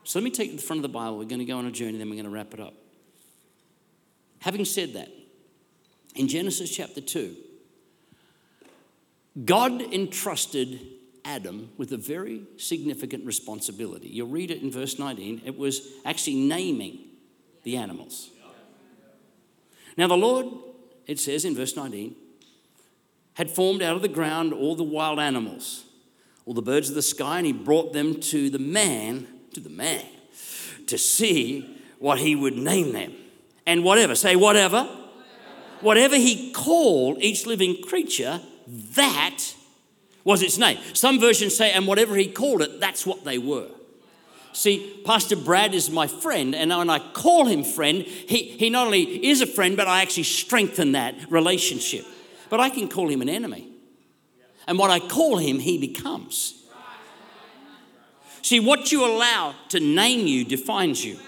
So 0.03 0.19
let 0.19 0.25
me 0.25 0.31
take 0.31 0.55
the 0.57 0.63
front 0.63 0.79
of 0.79 0.83
the 0.83 0.89
Bible. 0.89 1.19
We're 1.19 1.25
going 1.25 1.39
to 1.39 1.45
go 1.45 1.59
on 1.59 1.67
a 1.67 1.71
journey, 1.71 1.99
then 1.99 2.09
we're 2.09 2.17
going 2.17 2.25
to 2.25 2.31
wrap 2.31 2.53
it 2.53 2.61
up. 2.61 2.75
Having 4.41 4.65
said 4.65 4.93
that, 4.95 5.09
in 6.15 6.29
Genesis 6.29 6.75
chapter 6.75 7.01
2, 7.01 7.37
God 9.45 9.81
entrusted 9.81 10.81
Adam 11.25 11.71
with 11.77 11.93
a 11.93 11.97
very 11.97 12.43
significant 12.57 13.25
responsibility. 13.27 14.09
You'll 14.09 14.29
read 14.29 14.51
it 14.51 14.63
in 14.63 14.71
verse 14.71 14.99
19. 14.99 15.43
It 15.45 15.59
was 15.59 15.89
actually 16.05 16.37
naming 16.37 17.06
the 17.67 17.77
animals. 17.77 18.31
Now, 19.99 20.07
the 20.07 20.17
Lord, 20.17 20.47
it 21.09 21.19
says 21.19 21.45
in 21.45 21.57
verse 21.57 21.75
19, 21.75 22.15
had 23.35 23.51
formed 23.51 23.83
out 23.83 23.97
of 23.97 24.03
the 24.03 24.09
ground 24.09 24.53
all 24.53 24.77
the 24.77 24.85
wild 24.85 25.19
animals, 25.19 25.85
all 26.47 26.55
the 26.55 26.63
birds 26.63 26.89
of 26.89 26.95
the 26.95 27.03
sky, 27.03 27.39
and 27.39 27.47
he 27.47 27.53
brought 27.53 27.93
them 27.93 28.21
to 28.21 28.49
the 28.51 28.61
man, 28.61 29.27
to 29.53 29.59
the 29.59 29.69
man, 29.69 30.05
to 30.87 30.97
see 30.97 31.77
what 31.99 32.21
he 32.21 32.37
would 32.37 32.57
name 32.57 32.93
them 32.93 33.15
and 33.67 33.83
whatever. 33.83 34.15
Say 34.15 34.37
whatever. 34.37 34.89
Whatever 35.81 36.15
he 36.15 36.53
called 36.53 37.19
each 37.21 37.47
living 37.47 37.83
creature, 37.83 38.41
that 38.95 39.39
was 40.23 40.41
its 40.41 40.57
name. 40.57 40.79
Some 40.93 41.19
versions 41.19 41.57
say, 41.57 41.73
and 41.73 41.89
whatever 41.89 42.15
he 42.15 42.29
called 42.29 42.63
it, 42.63 42.79
that's 42.79 43.05
what 43.05 43.25
they 43.25 43.39
were. 43.39 43.71
See, 44.57 45.03
Pastor 45.05 45.37
Brad 45.37 45.75
is 45.75 45.91
my 45.91 46.07
friend, 46.07 46.55
and 46.55 46.71
when 46.71 46.89
I 46.89 46.99
call 46.99 47.45
him 47.45 47.63
friend, 47.63 48.03
he, 48.03 48.45
he 48.45 48.71
not 48.71 48.87
only 48.87 49.27
is 49.27 49.43
a 49.43 49.47
friend, 49.47 49.77
but 49.77 49.87
I 49.87 50.01
actually 50.01 50.23
strengthen 50.23 50.93
that 50.93 51.31
relationship. 51.31 52.07
But 52.49 52.61
I 52.61 52.71
can 52.71 52.89
call 52.89 53.11
him 53.11 53.21
an 53.21 53.29
enemy. 53.29 53.69
And 54.67 54.79
what 54.79 54.91
I 54.91 54.99
call 54.99 55.37
him, 55.37 55.59
he 55.59 55.77
becomes. 55.77 56.65
See, 58.41 58.59
what 58.59 58.91
you 58.91 59.05
allow 59.05 59.55
to 59.69 59.79
name 59.79 60.27
you 60.27 60.43
defines 60.47 61.05
you 61.05 61.19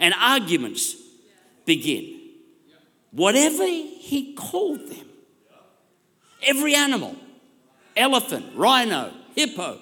and 0.00 0.14
arguments 0.18 0.96
begin. 1.66 2.20
Whatever 3.10 3.66
he 3.66 4.32
called 4.34 4.88
them, 4.88 5.10
every 6.42 6.74
animal 6.74 7.16
elephant, 7.94 8.46
rhino, 8.54 9.12
hippo, 9.34 9.78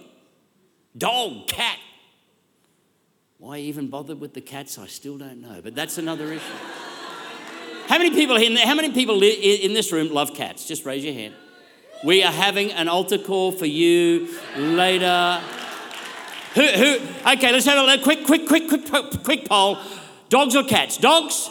dog, 0.98 1.46
cat. 1.46 1.78
Why 3.40 3.56
even 3.56 3.88
bother 3.88 4.14
with 4.14 4.34
the 4.34 4.42
cats, 4.42 4.78
I 4.78 4.86
still 4.86 5.16
don't 5.16 5.40
know, 5.40 5.62
but 5.62 5.74
that's 5.74 5.96
another 5.96 6.30
issue. 6.30 6.44
How 7.86 7.96
many 7.96 8.10
people 8.10 8.36
in 8.36 8.54
how 8.54 8.74
many 8.74 8.92
people 8.92 9.22
in 9.22 9.72
this 9.72 9.90
room 9.92 10.12
love 10.12 10.34
cats? 10.34 10.68
Just 10.68 10.84
raise 10.84 11.02
your 11.02 11.14
hand. 11.14 11.32
We 12.04 12.22
are 12.22 12.30
having 12.30 12.70
an 12.70 12.86
altar 12.86 13.16
call 13.16 13.50
for 13.50 13.64
you 13.64 14.28
later. 14.58 15.40
Who, 16.54 16.66
who, 16.66 16.98
okay, 17.32 17.50
let's 17.50 17.64
have 17.64 17.78
a 17.78 18.02
quick, 18.02 18.26
quick, 18.26 18.46
quick, 18.46 18.68
quick, 18.68 19.24
quick 19.24 19.48
poll. 19.48 19.78
Dogs 20.28 20.54
or 20.54 20.64
cats? 20.64 20.98
Dogs? 20.98 21.48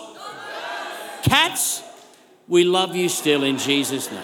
Cats? 1.24 1.82
We 2.48 2.66
love 2.66 2.96
you 2.96 3.10
still 3.10 3.44
in 3.44 3.58
Jesus' 3.58 4.12
name. 4.12 4.22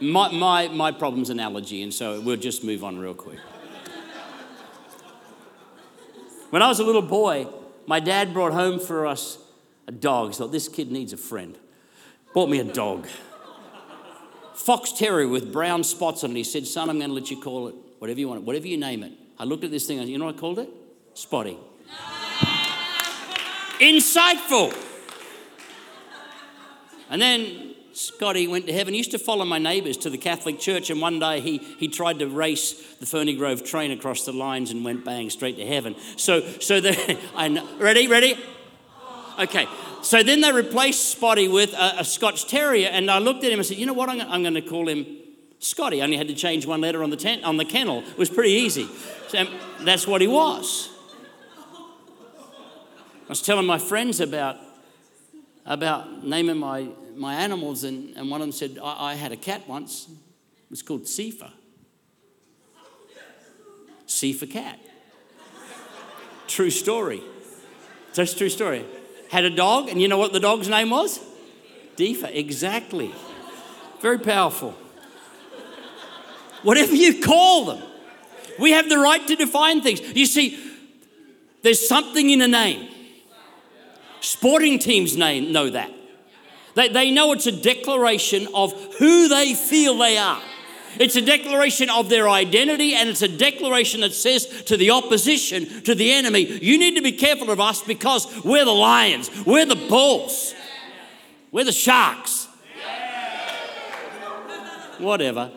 My, 0.00 0.30
my, 0.30 0.68
my 0.68 0.92
problem's 0.92 1.30
an 1.30 1.40
allergy, 1.40 1.82
and 1.82 1.92
so 1.92 2.20
we'll 2.20 2.36
just 2.36 2.62
move 2.62 2.84
on 2.84 2.98
real 2.98 3.14
quick. 3.14 3.40
When 6.50 6.62
I 6.62 6.68
was 6.68 6.80
a 6.80 6.84
little 6.84 7.02
boy, 7.02 7.46
my 7.86 8.00
dad 8.00 8.32
brought 8.32 8.52
home 8.52 8.80
for 8.80 9.06
us 9.06 9.38
a 9.86 9.92
dog. 9.92 10.30
He 10.30 10.34
thought, 10.36 10.52
this 10.52 10.68
kid 10.68 10.90
needs 10.90 11.12
a 11.12 11.16
friend. 11.16 11.58
Bought 12.32 12.48
me 12.48 12.58
a 12.58 12.64
dog. 12.64 13.06
Fox 14.54 14.92
Terrier 14.92 15.28
with 15.28 15.52
brown 15.52 15.84
spots 15.84 16.24
on 16.24 16.30
it. 16.32 16.36
He 16.36 16.44
said, 16.44 16.66
son, 16.66 16.90
I'm 16.90 16.98
going 16.98 17.10
to 17.10 17.14
let 17.14 17.30
you 17.30 17.40
call 17.40 17.68
it 17.68 17.74
whatever 17.98 18.20
you 18.20 18.28
want, 18.28 18.42
whatever 18.42 18.66
you 18.66 18.76
name 18.76 19.02
it. 19.02 19.12
I 19.38 19.44
looked 19.44 19.64
at 19.64 19.70
this 19.70 19.86
thing, 19.86 19.98
and 19.98 20.08
you 20.08 20.18
know 20.18 20.26
what 20.26 20.36
I 20.36 20.38
called 20.38 20.58
it? 20.58 20.68
Spotty. 21.14 21.56
Insightful. 23.80 24.76
And 27.10 27.22
then 27.22 27.74
Spotty 27.98 28.46
went 28.46 28.68
to 28.68 28.72
heaven. 28.72 28.94
He 28.94 28.98
used 28.98 29.10
to 29.10 29.18
follow 29.18 29.44
my 29.44 29.58
neighbours 29.58 29.96
to 29.98 30.10
the 30.10 30.18
Catholic 30.18 30.60
Church, 30.60 30.88
and 30.88 31.00
one 31.00 31.18
day 31.18 31.40
he, 31.40 31.58
he 31.58 31.88
tried 31.88 32.20
to 32.20 32.28
race 32.28 32.94
the 33.00 33.06
Ferny 33.06 33.34
Grove 33.34 33.64
train 33.64 33.90
across 33.90 34.24
the 34.24 34.32
lines 34.32 34.70
and 34.70 34.84
went 34.84 35.04
bang 35.04 35.30
straight 35.30 35.56
to 35.56 35.66
heaven. 35.66 35.96
So, 36.16 36.42
so 36.60 36.80
the, 36.80 37.18
I 37.34 37.48
know, 37.48 37.66
ready, 37.78 38.06
ready? 38.06 38.38
Okay, 39.40 39.66
so 40.02 40.22
then 40.22 40.42
they 40.42 40.52
replaced 40.52 41.10
Spotty 41.10 41.48
with 41.48 41.72
a, 41.72 41.98
a, 41.98 42.04
Scotch 42.04 42.46
Terrier, 42.46 42.88
and 42.88 43.10
I 43.10 43.18
looked 43.18 43.42
at 43.42 43.50
him 43.50 43.58
and 43.58 43.66
said, 43.66 43.78
You 43.78 43.86
know 43.86 43.94
what? 43.94 44.08
I'm, 44.08 44.20
I'm 44.20 44.42
going 44.42 44.54
to 44.54 44.62
call 44.62 44.88
him 44.88 45.04
Scotty. 45.58 46.00
I 46.00 46.04
only 46.04 46.16
had 46.18 46.28
to 46.28 46.34
change 46.34 46.66
one 46.66 46.80
letter 46.80 47.02
on 47.02 47.10
the, 47.10 47.16
tent, 47.16 47.42
on 47.42 47.56
the 47.56 47.64
kennel. 47.64 48.04
It 48.06 48.16
was 48.16 48.30
pretty 48.30 48.52
easy. 48.52 48.88
So 49.26 49.40
um, 49.40 49.48
that's 49.80 50.06
what 50.06 50.20
he 50.20 50.28
was. 50.28 50.88
I 53.24 53.28
was 53.28 53.42
telling 53.42 53.66
my 53.66 53.78
friends 53.78 54.20
about 54.20 54.56
about 55.68 56.24
naming 56.24 56.56
my, 56.56 56.88
my 57.18 57.34
animals, 57.34 57.84
and, 57.84 58.16
and 58.16 58.30
one 58.30 58.40
of 58.40 58.46
them 58.46 58.52
said, 58.52 58.78
I, 58.82 59.12
I 59.12 59.14
had 59.14 59.32
a 59.32 59.36
cat 59.36 59.68
once. 59.68 60.08
It 60.08 60.70
was 60.70 60.82
called 60.82 61.02
Sifa. 61.02 61.50
For 64.38 64.46
cat. 64.46 64.78
True 66.48 66.70
story. 66.70 67.22
That's 68.14 68.34
true 68.34 68.48
story. 68.48 68.84
Had 69.30 69.44
a 69.44 69.50
dog, 69.50 69.88
and 69.88 70.00
you 70.00 70.08
know 70.08 70.18
what 70.18 70.32
the 70.32 70.40
dog's 70.40 70.68
name 70.68 70.90
was? 70.90 71.20
Deefa, 71.96 72.34
exactly. 72.34 73.14
Very 74.00 74.18
powerful. 74.18 74.74
Whatever 76.62 76.94
you 76.94 77.20
call 77.22 77.66
them, 77.66 77.82
we 78.58 78.72
have 78.72 78.88
the 78.88 78.98
right 78.98 79.24
to 79.28 79.36
define 79.36 79.82
things. 79.82 80.00
You 80.00 80.26
see, 80.26 80.58
there's 81.62 81.86
something 81.86 82.30
in 82.30 82.40
a 82.40 82.48
name. 82.48 82.88
Sporting 84.20 84.78
teams 84.78 85.16
name, 85.16 85.52
know 85.52 85.70
that. 85.70 85.92
They, 86.78 86.88
they 86.88 87.10
know 87.10 87.32
it's 87.32 87.48
a 87.48 87.50
declaration 87.50 88.46
of 88.54 88.72
who 88.98 89.28
they 89.28 89.54
feel 89.54 89.98
they 89.98 90.16
are. 90.16 90.40
It's 91.00 91.16
a 91.16 91.20
declaration 91.20 91.90
of 91.90 92.08
their 92.08 92.28
identity, 92.28 92.94
and 92.94 93.08
it's 93.08 93.20
a 93.20 93.26
declaration 93.26 94.02
that 94.02 94.14
says 94.14 94.46
to 94.66 94.76
the 94.76 94.92
opposition, 94.92 95.82
to 95.82 95.96
the 95.96 96.12
enemy, 96.12 96.42
you 96.42 96.78
need 96.78 96.94
to 96.94 97.02
be 97.02 97.10
careful 97.10 97.50
of 97.50 97.58
us 97.58 97.82
because 97.82 98.28
we're 98.44 98.64
the 98.64 98.70
lions, 98.70 99.28
we're 99.44 99.66
the 99.66 99.74
bulls, 99.74 100.54
we're 101.50 101.64
the 101.64 101.72
sharks. 101.72 102.46
Whatever. 104.98 105.50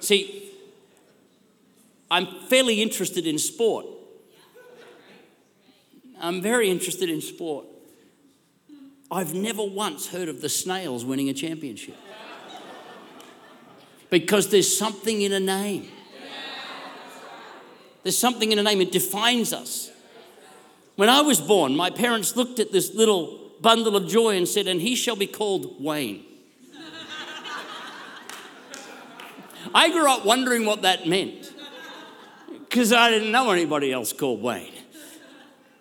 See, 0.00 0.50
I'm 2.10 2.26
fairly 2.48 2.82
interested 2.82 3.28
in 3.28 3.38
sport. 3.38 3.86
I'm 6.26 6.42
very 6.42 6.68
interested 6.68 7.08
in 7.08 7.20
sport. 7.20 7.66
I've 9.10 9.32
never 9.32 9.62
once 9.62 10.08
heard 10.08 10.28
of 10.28 10.40
the 10.40 10.48
Snails 10.48 11.04
winning 11.04 11.28
a 11.28 11.34
championship. 11.34 11.94
Because 14.10 14.48
there's 14.48 14.76
something 14.76 15.22
in 15.22 15.32
a 15.32 15.40
name. 15.40 15.88
There's 18.02 18.18
something 18.18 18.50
in 18.50 18.58
a 18.58 18.62
name, 18.62 18.80
it 18.80 18.92
defines 18.92 19.52
us. 19.52 19.90
When 20.96 21.08
I 21.08 21.20
was 21.20 21.40
born, 21.40 21.76
my 21.76 21.90
parents 21.90 22.36
looked 22.36 22.58
at 22.58 22.72
this 22.72 22.94
little 22.94 23.52
bundle 23.60 23.96
of 23.96 24.08
joy 24.08 24.36
and 24.36 24.48
said, 24.48 24.66
And 24.66 24.80
he 24.80 24.96
shall 24.96 25.16
be 25.16 25.26
called 25.26 25.82
Wayne. 25.82 26.24
I 29.74 29.90
grew 29.90 30.10
up 30.10 30.24
wondering 30.24 30.64
what 30.64 30.82
that 30.82 31.06
meant 31.06 31.52
because 32.68 32.92
I 32.92 33.10
didn't 33.10 33.30
know 33.30 33.50
anybody 33.50 33.92
else 33.92 34.12
called 34.12 34.42
Wayne. 34.42 34.75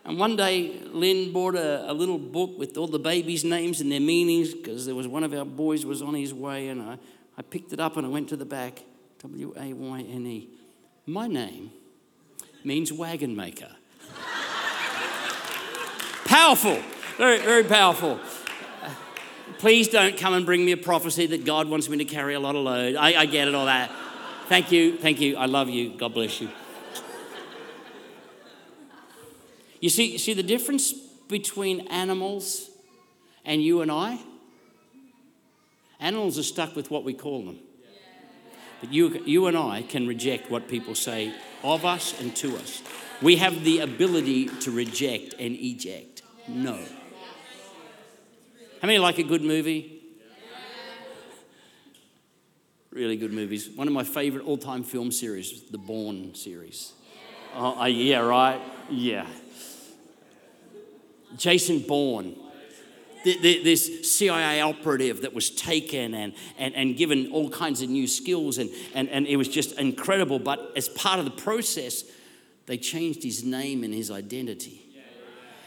And 0.06 0.20
one 0.20 0.36
day, 0.36 0.80
Lynn 0.92 1.34
bought 1.34 1.56
a, 1.56 1.90
a, 1.90 1.94
little 1.94 2.20
book 2.20 2.60
with 2.60 2.78
all 2.78 2.88
the 2.88 3.00
babies' 3.00 3.44
names 3.44 3.82
and 3.82 3.92
their 3.92 4.00
meanings 4.00 4.54
because 4.54 4.86
there 4.86 4.94
was 4.94 5.08
one 5.08 5.24
of 5.24 5.34
our 5.34 5.46
boys 5.46 5.84
was 5.84 6.04
on 6.04 6.14
his 6.14 6.32
way, 6.32 6.68
and 6.68 6.80
I, 6.80 7.00
I 7.40 7.42
picked 7.42 7.74
it 7.74 7.80
up 7.80 7.98
and 7.98 8.06
I 8.06 8.10
went 8.10 8.30
to 8.30 8.38
the 8.38 8.46
back. 8.46 8.84
W 9.22 9.56
A 9.58 9.74
Y 9.74 10.00
N 10.02 10.28
E. 10.28 10.50
My 11.08 11.28
name 11.28 11.72
means 12.64 12.94
wagon 12.94 13.36
maker. 13.36 13.70
powerful, 16.26 16.80
very, 17.18 17.40
very 17.40 17.64
powerful. 17.64 18.20
Please 19.58 19.88
don't 19.88 20.18
come 20.18 20.36
and 20.36 20.46
bring 20.46 20.64
me 20.64 20.72
a 20.74 20.78
prophecy 20.78 21.26
that 21.28 21.46
God 21.46 21.68
wants 21.68 21.90
me 21.90 21.98
to 21.98 22.06
carry 22.06 22.36
a 22.36 22.40
lot 22.40 22.56
of 22.56 22.64
load. 22.64 22.96
I, 22.96 23.22
I 23.22 23.26
get 23.26 23.48
it, 23.48 23.56
all 23.56 23.66
that. 23.66 23.90
Thank 24.48 24.72
you, 24.72 24.98
thank 24.98 25.20
you. 25.20 25.38
I 25.38 25.48
love 25.48 25.70
you. 25.70 25.98
God 25.98 26.14
bless 26.14 26.42
you. 26.42 26.50
You 29.80 29.90
see, 29.90 30.18
see 30.18 30.34
the 30.34 30.44
difference 30.44 30.94
between 31.28 31.88
animals 31.88 32.70
and 33.44 33.64
you 33.64 33.82
and 33.82 33.92
I? 33.92 34.20
Animals 36.00 36.38
are 36.38 36.44
stuck 36.44 36.76
with 36.76 36.92
what 36.92 37.04
we 37.04 37.14
call 37.14 37.46
them. 37.46 37.60
But 38.82 38.92
you, 38.92 39.24
you 39.26 39.48
and 39.48 39.58
I 39.58 39.82
can 39.84 40.08
reject 40.08 40.52
what 40.52 40.68
people 40.68 40.96
say 40.96 41.34
of 41.64 41.86
us 41.86 42.20
and 42.20 42.36
to 42.38 42.56
us. 42.58 42.84
We 43.22 43.38
have 43.38 43.64
the 43.64 43.80
ability 43.80 44.48
to 44.48 44.72
reject 44.72 45.36
and 45.40 45.56
eject. 45.56 46.22
No. 46.48 46.78
How 48.82 48.88
many 48.88 49.00
like 49.00 49.18
a 49.18 49.24
good 49.24 49.42
movie? 49.42 50.02
Really 52.92 53.18
good 53.18 53.34
movies. 53.34 53.70
One 53.70 53.88
of 53.88 53.94
my 53.94 54.04
favorite 54.04 54.46
all 54.46 54.58
time 54.58 54.84
film 54.84 55.12
series, 55.12 55.64
the 55.70 55.78
Bourne 55.78 56.36
series. 56.36 56.94
Oh, 57.54 57.82
uh, 57.82 57.86
yeah, 57.86 58.20
right? 58.20 58.62
Yeah. 58.90 59.28
Jason 61.38 61.80
Bourne, 61.80 62.36
this 63.24 64.12
CIA 64.12 64.62
operative 64.62 65.22
that 65.22 65.34
was 65.34 65.50
taken 65.50 66.14
and, 66.14 66.34
and, 66.58 66.76
and 66.76 66.96
given 66.96 67.32
all 67.32 67.50
kinds 67.50 67.82
of 67.82 67.90
new 67.90 68.08
skills, 68.08 68.58
and, 68.58 68.70
and, 68.94 69.10
and 69.10 69.26
it 69.26 69.38
was 69.38 69.48
just 69.48 69.80
incredible. 69.80 70.40
But 70.40 70.72
as 70.76 70.90
part 70.90 71.20
of 71.20 71.26
the 71.26 71.32
process, 71.32 72.04
they 72.68 72.78
changed 72.78 73.24
his 73.24 73.44
name 73.44 73.84
and 73.84 73.94
his 73.94 74.12
identity. 74.12 74.82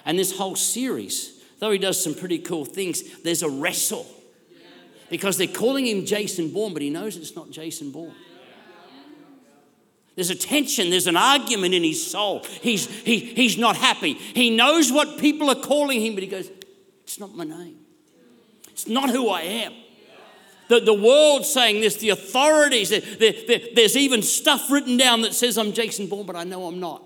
And 0.05 0.19
this 0.19 0.37
whole 0.37 0.57
series, 0.57 1.43
though 1.59 1.71
he 1.71 1.79
does 1.79 2.03
some 2.03 2.15
pretty 2.15 2.39
cool 2.39 2.65
things, 2.65 3.03
there's 3.23 3.43
a 3.43 3.51
wrestle 3.51 4.07
because 5.11 5.37
they're 5.37 5.47
calling 5.47 5.87
him 5.87 6.05
Jason 6.05 6.51
Bourne, 6.51 6.73
but 6.73 6.83
he 6.83 6.91
knows 6.91 7.17
it's 7.17 7.35
not 7.35 7.51
Jason 7.51 7.91
Bourne. 7.91 8.15
There's 10.19 10.31
a 10.31 10.35
tension, 10.35 10.91
there's 10.91 11.07
an 11.07 11.17
argument 11.17 11.75
in 11.75 11.85
his 11.85 12.05
soul. 12.05 12.43
He's, 12.61 12.89
he, 12.89 13.21
he's 13.21 13.57
not 13.57 13.77
happy. 13.77 14.15
He 14.15 14.51
knows 14.51 14.91
what 14.91 15.17
people 15.19 15.49
are 15.49 15.55
calling 15.55 16.01
him, 16.01 16.15
but 16.15 16.25
he 16.25 16.29
goes, 16.29 16.51
It's 17.05 17.21
not 17.21 17.37
my 17.37 17.45
name. 17.45 17.77
It's 18.69 18.89
not 18.89 19.11
who 19.11 19.29
I 19.29 19.43
am. 19.43 19.75
The, 20.67 20.81
the 20.81 20.93
world 20.93 21.47
saying 21.47 21.83
this, 21.83 21.99
the 21.99 22.09
authorities, 22.09 22.91
the, 22.91 22.99
the, 22.99 23.71
there's 23.77 23.97
even 23.97 24.23
stuff 24.23 24.73
written 24.73 24.97
down 24.97 25.23
that 25.23 25.35
says 25.35 25.57
I'm 25.57 25.73
Jason 25.73 26.09
Bourne, 26.09 26.27
but 26.27 26.35
I 26.35 26.43
know 26.43 26.67
I'm 26.67 26.81
not. 26.81 27.01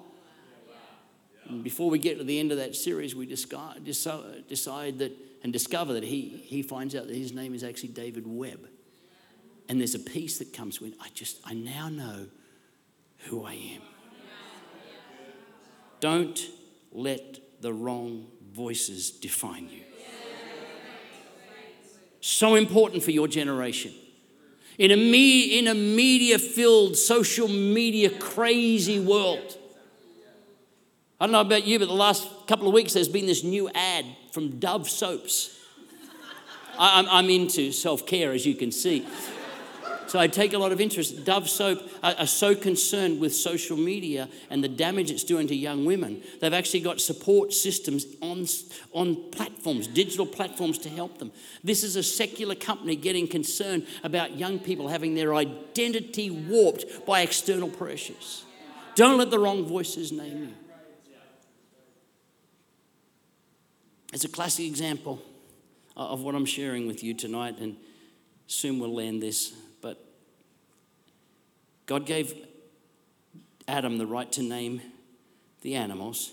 And 1.50 1.62
before 1.62 1.90
we 1.90 1.98
get 1.98 2.16
to 2.16 2.24
the 2.24 2.40
end 2.40 2.50
of 2.50 2.56
that 2.56 2.74
series, 2.74 3.14
we 3.14 3.26
decide, 3.26 3.86
uh, 4.06 4.20
decide 4.48 5.00
that 5.00 5.12
and 5.42 5.52
discover 5.52 5.92
that 5.92 6.04
he, 6.04 6.42
he 6.46 6.62
finds 6.62 6.94
out 6.94 7.08
that 7.08 7.14
his 7.14 7.34
name 7.34 7.52
is 7.52 7.62
actually 7.62 7.90
David 7.90 8.24
Webb. 8.26 8.70
And 9.68 9.78
there's 9.78 9.94
a 9.94 9.98
peace 9.98 10.38
that 10.38 10.54
comes 10.54 10.80
when 10.80 10.94
I 10.98 11.08
just, 11.12 11.40
I 11.44 11.52
now 11.52 11.90
know 11.90 12.28
who 13.24 13.44
I 13.44 13.54
am. 13.54 13.82
Don't 16.00 16.40
let 16.92 17.38
the 17.60 17.72
wrong 17.72 18.26
voices 18.52 19.10
define 19.10 19.68
you. 19.68 19.82
So 22.20 22.54
important 22.54 23.02
for 23.02 23.10
your 23.10 23.28
generation. 23.28 23.92
In 24.78 24.90
a, 24.90 24.96
me, 24.96 25.58
in 25.58 25.68
a 25.68 25.74
media 25.74 26.38
filled, 26.38 26.96
social 26.96 27.48
media 27.48 28.10
crazy 28.10 28.98
world. 28.98 29.58
I 31.20 31.26
don't 31.26 31.32
know 31.32 31.40
about 31.40 31.64
you, 31.64 31.78
but 31.78 31.88
the 31.88 31.94
last 31.94 32.28
couple 32.46 32.66
of 32.66 32.74
weeks 32.74 32.92
there's 32.94 33.08
been 33.08 33.26
this 33.26 33.44
new 33.44 33.68
ad 33.74 34.04
from 34.32 34.58
Dove 34.58 34.88
soaps. 34.88 35.56
I, 36.78 37.06
I'm 37.08 37.28
into 37.28 37.70
self 37.70 38.06
care, 38.06 38.32
as 38.32 38.46
you 38.46 38.54
can 38.54 38.72
see. 38.72 39.06
So 40.06 40.18
I 40.18 40.26
take 40.26 40.52
a 40.52 40.58
lot 40.58 40.72
of 40.72 40.80
interest. 40.80 41.24
Dove 41.24 41.48
Soap 41.48 41.80
are, 42.02 42.14
are, 42.18 42.26
so 42.26 42.54
concerned 42.54 43.20
with 43.20 43.34
social 43.34 43.76
media 43.76 44.28
and 44.50 44.62
the 44.62 44.68
damage 44.68 45.10
it's 45.10 45.24
doing 45.24 45.46
to 45.46 45.54
young 45.54 45.84
women. 45.84 46.22
They've 46.40 46.52
actually 46.52 46.80
got 46.80 47.00
support 47.00 47.52
systems 47.52 48.04
on, 48.20 48.46
on 48.92 49.30
platforms, 49.30 49.86
digital 49.86 50.26
platforms 50.26 50.78
to 50.78 50.88
help 50.90 51.18
them. 51.18 51.32
This 51.64 51.82
is 51.82 51.96
a 51.96 52.02
secular 52.02 52.54
company 52.54 52.96
getting 52.96 53.26
concerned 53.26 53.86
about 54.02 54.36
young 54.36 54.58
people 54.58 54.88
having 54.88 55.14
their 55.14 55.34
identity 55.34 56.30
warped 56.30 57.06
by 57.06 57.22
external 57.22 57.68
pressures. 57.68 58.44
Don't 58.94 59.16
let 59.16 59.30
the 59.30 59.38
wrong 59.38 59.64
voices 59.64 60.12
name 60.12 60.42
you. 60.42 60.54
It's 64.12 64.24
a 64.24 64.28
classic 64.28 64.66
example 64.66 65.22
of 65.96 66.22
what 66.22 66.34
I'm 66.34 66.44
sharing 66.44 66.86
with 66.86 67.02
you 67.02 67.14
tonight, 67.14 67.58
and 67.58 67.76
soon 68.46 68.78
we'll 68.78 68.94
land 68.94 69.22
this. 69.22 69.54
God 71.86 72.06
gave 72.06 72.34
Adam 73.68 73.98
the 73.98 74.06
right 74.06 74.30
to 74.32 74.42
name 74.42 74.80
the 75.62 75.74
animals. 75.74 76.32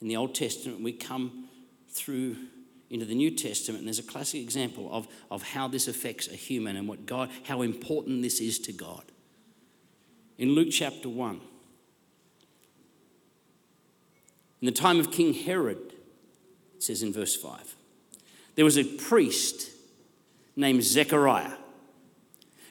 In 0.00 0.08
the 0.08 0.16
Old 0.16 0.34
Testament, 0.34 0.82
we 0.82 0.92
come 0.92 1.48
through 1.88 2.36
into 2.90 3.04
the 3.04 3.14
New 3.14 3.30
Testament, 3.30 3.80
and 3.80 3.88
there's 3.88 3.98
a 3.98 4.02
classic 4.02 4.40
example 4.40 4.88
of, 4.90 5.08
of 5.30 5.42
how 5.42 5.68
this 5.68 5.88
affects 5.88 6.26
a 6.28 6.34
human 6.34 6.76
and 6.76 6.88
what 6.88 7.04
God, 7.04 7.30
how 7.44 7.60
important 7.62 8.22
this 8.22 8.40
is 8.40 8.58
to 8.60 8.72
God. 8.72 9.02
In 10.38 10.50
Luke 10.50 10.68
chapter 10.70 11.08
1, 11.08 11.40
in 14.60 14.66
the 14.66 14.72
time 14.72 14.98
of 14.98 15.10
King 15.10 15.34
Herod, 15.34 15.92
it 16.76 16.82
says 16.82 17.02
in 17.02 17.12
verse 17.12 17.36
5, 17.36 17.76
there 18.54 18.64
was 18.64 18.78
a 18.78 18.84
priest 18.84 19.70
named 20.56 20.82
Zechariah 20.82 21.57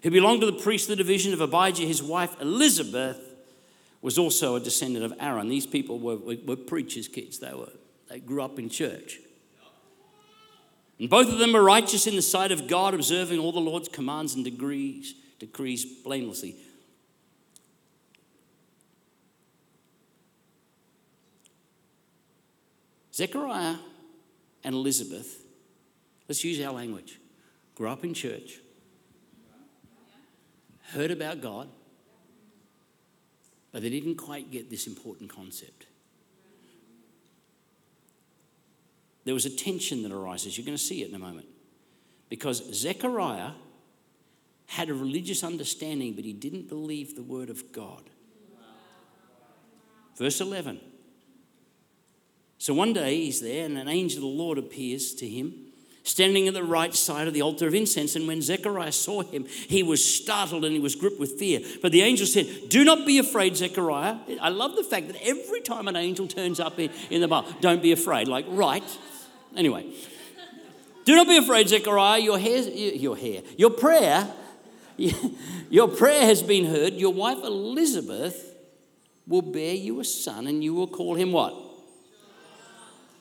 who 0.04 0.12
belonged 0.12 0.42
to 0.42 0.46
the 0.46 0.54
priestly 0.54 0.96
division 0.96 1.34
of 1.34 1.42
Abijah, 1.42 1.84
his 1.84 2.04
wife 2.04 2.40
Elizabeth, 2.42 3.20
was 4.02 4.18
also 4.18 4.56
a 4.56 4.60
descendant 4.60 5.04
of 5.04 5.14
Aaron. 5.20 5.50
These 5.50 5.66
people 5.66 6.00
were, 6.00 6.18
were, 6.18 6.38
were 6.46 6.56
preachers' 6.56 7.08
kids. 7.08 7.40
They, 7.40 7.54
were, 7.54 7.72
they 8.10 8.20
grew 8.20 8.42
up 8.42 8.60
in 8.60 8.70
church. 8.70 9.20
And 11.00 11.10
both 11.10 11.32
of 11.32 11.40
them 11.40 11.54
were 11.54 11.64
righteous 11.64 12.08
in 12.08 12.16
the 12.16 12.22
sight 12.22 12.52
of 12.52 12.68
God, 12.68 12.94
observing 12.94 13.40
all 13.40 13.52
the 13.52 13.60
Lord's 13.60 13.90
commands 13.90 14.34
and 14.34 14.44
decrees, 14.44 15.14
decrees 15.40 15.86
blamelessly. 15.86 16.56
Zechariah 23.14 23.78
and 24.64 24.76
Elizabeth, 24.76 25.44
let's 26.28 26.44
use 26.44 26.64
our 26.64 26.74
language, 26.74 27.20
grew 27.74 27.90
up 27.90 28.04
in 28.04 28.14
church, 28.14 28.60
heard 30.94 31.12
about 31.12 31.42
God, 31.42 31.70
but 33.72 33.82
they 33.82 33.90
didn't 33.90 34.16
quite 34.16 34.52
get 34.52 34.70
this 34.70 34.88
important 34.88 35.30
concept. 35.30 35.86
There 39.26 39.34
was 39.34 39.46
a 39.46 39.50
tension 39.50 40.04
that 40.04 40.12
arises. 40.12 40.58
You're 40.58 40.66
going 40.66 40.78
to 40.78 40.84
see 40.84 41.04
it 41.04 41.10
in 41.10 41.16
a 41.16 41.20
moment. 41.20 41.48
Because 42.30 42.64
Zechariah 42.74 43.52
had 44.68 44.90
a 44.90 44.94
religious 44.94 45.44
understanding, 45.44 46.14
but 46.14 46.24
he 46.24 46.34
didn't 46.34 46.70
believe 46.70 47.16
the 47.16 47.24
word 47.24 47.50
of 47.50 47.72
God. 47.72 48.04
Verse 50.18 50.42
11. 50.42 50.80
So 52.58 52.74
one 52.74 52.94
day 52.94 53.18
he's 53.18 53.42
there, 53.42 53.66
and 53.66 53.78
an 53.78 53.88
angel 53.88 54.18
of 54.18 54.24
the 54.24 54.44
Lord 54.44 54.58
appears 54.58 55.14
to 55.16 55.28
him 55.28 55.67
standing 56.08 56.48
at 56.48 56.54
the 56.54 56.64
right 56.64 56.96
side 56.96 57.28
of 57.28 57.34
the 57.34 57.42
altar 57.42 57.68
of 57.68 57.76
incense. 57.76 58.16
And 58.16 58.28
when 58.28 58.42
Zechariah 58.42 58.94
saw 58.94 59.22
him, 59.24 59.46
he 59.46 59.84
was 59.84 60.04
startled 60.04 60.64
and 60.64 60.74
he 60.74 60.80
was 60.80 60.96
gripped 60.96 61.20
with 61.20 61.38
fear. 61.38 61.60
But 61.82 61.92
the 61.92 62.02
angel 62.02 62.26
said, 62.26 62.48
Do 62.70 62.84
not 62.84 63.06
be 63.06 63.20
afraid, 63.20 63.58
Zechariah. 63.58 64.18
I 64.42 64.50
love 64.50 64.76
the 64.76 64.84
fact 64.84 65.08
that 65.08 65.18
every 65.22 65.62
time 65.62 65.88
an 65.88 65.96
angel 65.96 66.28
turns 66.28 66.60
up 66.60 66.80
in, 66.80 67.22
the 67.22 67.28
Bible, 67.28 67.50
don't 67.60 67.82
be 67.82 67.92
afraid. 67.92 68.28
Like, 68.28 68.46
right. 68.48 68.84
Anyway, 69.56 69.92
do 71.04 71.16
not 71.16 71.28
be 71.28 71.38
afraid, 71.38 71.68
Zechariah. 71.68 72.20
Your 72.20 72.40
hair, 72.40 72.62
your 72.62 73.18
hair, 73.18 73.42
your 73.58 73.70
prayer, 73.70 74.28
your 75.70 75.90
prayer 75.90 76.22
has 76.26 76.42
been 76.42 76.66
heard. 76.66 76.94
Your 76.94 77.14
wife 77.14 77.40
Elizabeth 77.44 78.56
will 79.28 79.42
bear 79.42 79.74
you 79.74 80.00
a 80.00 80.06
son, 80.06 80.48
and 80.48 80.64
you 80.64 80.74
will 80.74 80.88
call 80.88 81.16
him 81.16 81.34
what? 81.34 81.54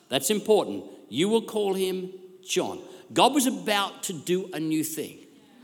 That's 0.08 0.30
important. 0.30 0.84
You 1.08 1.28
will 1.28 1.42
call 1.42 1.74
him 1.74 2.12
John. 2.46 2.80
God 3.12 3.34
was 3.34 3.46
about 3.46 4.02
to 4.04 4.12
do 4.12 4.50
a 4.52 4.60
new 4.60 4.82
thing. 4.82 5.18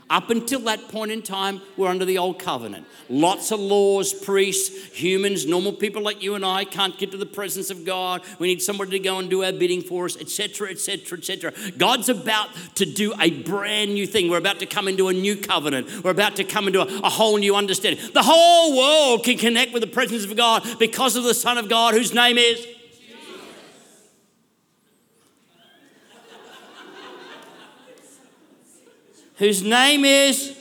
Up 0.09 0.29
until 0.29 0.59
that 0.59 0.89
point 0.89 1.11
in 1.11 1.21
time, 1.23 1.59
we're 1.75 1.87
under 1.87 2.05
the 2.05 2.19
old 2.19 2.37
covenant. 2.37 2.85
Lots 3.09 3.51
of 3.51 3.59
laws, 3.59 4.13
priests, 4.13 4.93
humans, 4.93 5.47
normal 5.47 5.73
people 5.73 6.03
like 6.03 6.21
you 6.21 6.35
and 6.35 6.45
I 6.45 6.65
can't 6.65 6.95
get 6.99 7.11
to 7.11 7.17
the 7.17 7.25
presence 7.25 7.71
of 7.71 7.83
God. 7.83 8.21
We 8.37 8.47
need 8.47 8.61
somebody 8.61 8.91
to 8.91 8.99
go 8.99 9.17
and 9.17 9.27
do 9.27 9.43
our 9.43 9.51
bidding 9.51 9.81
for 9.81 10.05
us, 10.05 10.15
etc., 10.15 10.69
etc., 10.69 11.17
etc. 11.17 11.53
God's 11.77 12.09
about 12.09 12.49
to 12.75 12.85
do 12.85 13.13
a 13.19 13.41
brand 13.41 13.95
new 13.95 14.05
thing. 14.05 14.29
We're 14.29 14.37
about 14.37 14.59
to 14.59 14.67
come 14.67 14.87
into 14.87 15.07
a 15.07 15.13
new 15.13 15.35
covenant. 15.35 16.03
We're 16.03 16.11
about 16.11 16.35
to 16.35 16.43
come 16.43 16.67
into 16.67 16.81
a, 16.81 16.99
a 16.99 17.09
whole 17.09 17.37
new 17.37 17.55
understanding. 17.55 18.03
The 18.13 18.23
whole 18.23 18.77
world 18.77 19.23
can 19.23 19.39
connect 19.39 19.73
with 19.73 19.81
the 19.81 19.87
presence 19.87 20.25
of 20.25 20.35
God 20.35 20.63
because 20.77 21.15
of 21.15 21.23
the 21.23 21.33
Son 21.33 21.57
of 21.57 21.69
God, 21.69 21.95
whose 21.95 22.13
name 22.13 22.37
is 22.37 22.67
whose 29.43 29.61
name 29.61 30.05
is 30.05 30.55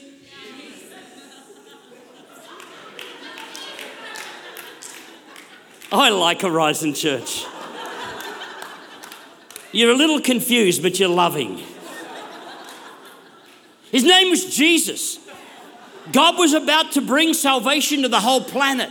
I 5.92 6.08
like 6.08 6.42
Horizon 6.42 6.92
Church. 6.92 7.46
You're 9.70 9.92
a 9.92 9.94
little 9.94 10.20
confused, 10.20 10.82
but 10.82 10.98
you're 10.98 11.08
loving. 11.08 11.62
His 13.92 14.02
name 14.02 14.30
was 14.30 14.52
Jesus. 14.52 15.20
God 16.10 16.36
was 16.36 16.52
about 16.52 16.90
to 16.92 17.02
bring 17.02 17.34
salvation 17.34 18.02
to 18.02 18.08
the 18.08 18.18
whole 18.18 18.42
planet. 18.42 18.90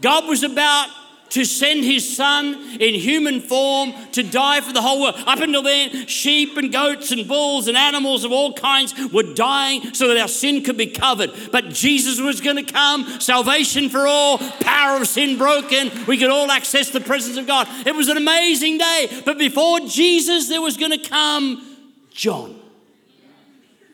God 0.00 0.28
was 0.28 0.44
about 0.44 0.88
to 1.30 1.44
send 1.44 1.84
his 1.84 2.16
son 2.16 2.54
in 2.80 2.94
human 2.94 3.40
form 3.40 3.92
to 4.12 4.22
die 4.22 4.60
for 4.60 4.72
the 4.72 4.82
whole 4.82 5.00
world. 5.00 5.14
Up 5.26 5.40
until 5.40 5.62
then, 5.62 6.06
sheep 6.06 6.56
and 6.56 6.72
goats 6.72 7.10
and 7.10 7.26
bulls 7.26 7.68
and 7.68 7.76
animals 7.76 8.24
of 8.24 8.32
all 8.32 8.52
kinds 8.52 8.94
were 9.12 9.34
dying 9.34 9.94
so 9.94 10.08
that 10.08 10.18
our 10.18 10.28
sin 10.28 10.62
could 10.62 10.76
be 10.76 10.86
covered. 10.86 11.30
But 11.52 11.70
Jesus 11.70 12.20
was 12.20 12.40
going 12.40 12.56
to 12.56 12.72
come, 12.72 13.20
salvation 13.20 13.88
for 13.88 14.06
all, 14.06 14.38
power 14.38 15.00
of 15.00 15.08
sin 15.08 15.38
broken. 15.38 15.90
We 16.06 16.18
could 16.18 16.30
all 16.30 16.50
access 16.50 16.90
the 16.90 17.00
presence 17.00 17.36
of 17.36 17.46
God. 17.46 17.68
It 17.86 17.94
was 17.94 18.08
an 18.08 18.16
amazing 18.16 18.78
day. 18.78 19.22
But 19.24 19.38
before 19.38 19.80
Jesus, 19.80 20.48
there 20.48 20.60
was 20.60 20.76
going 20.76 20.98
to 20.98 21.08
come 21.08 21.66
John. 22.12 22.56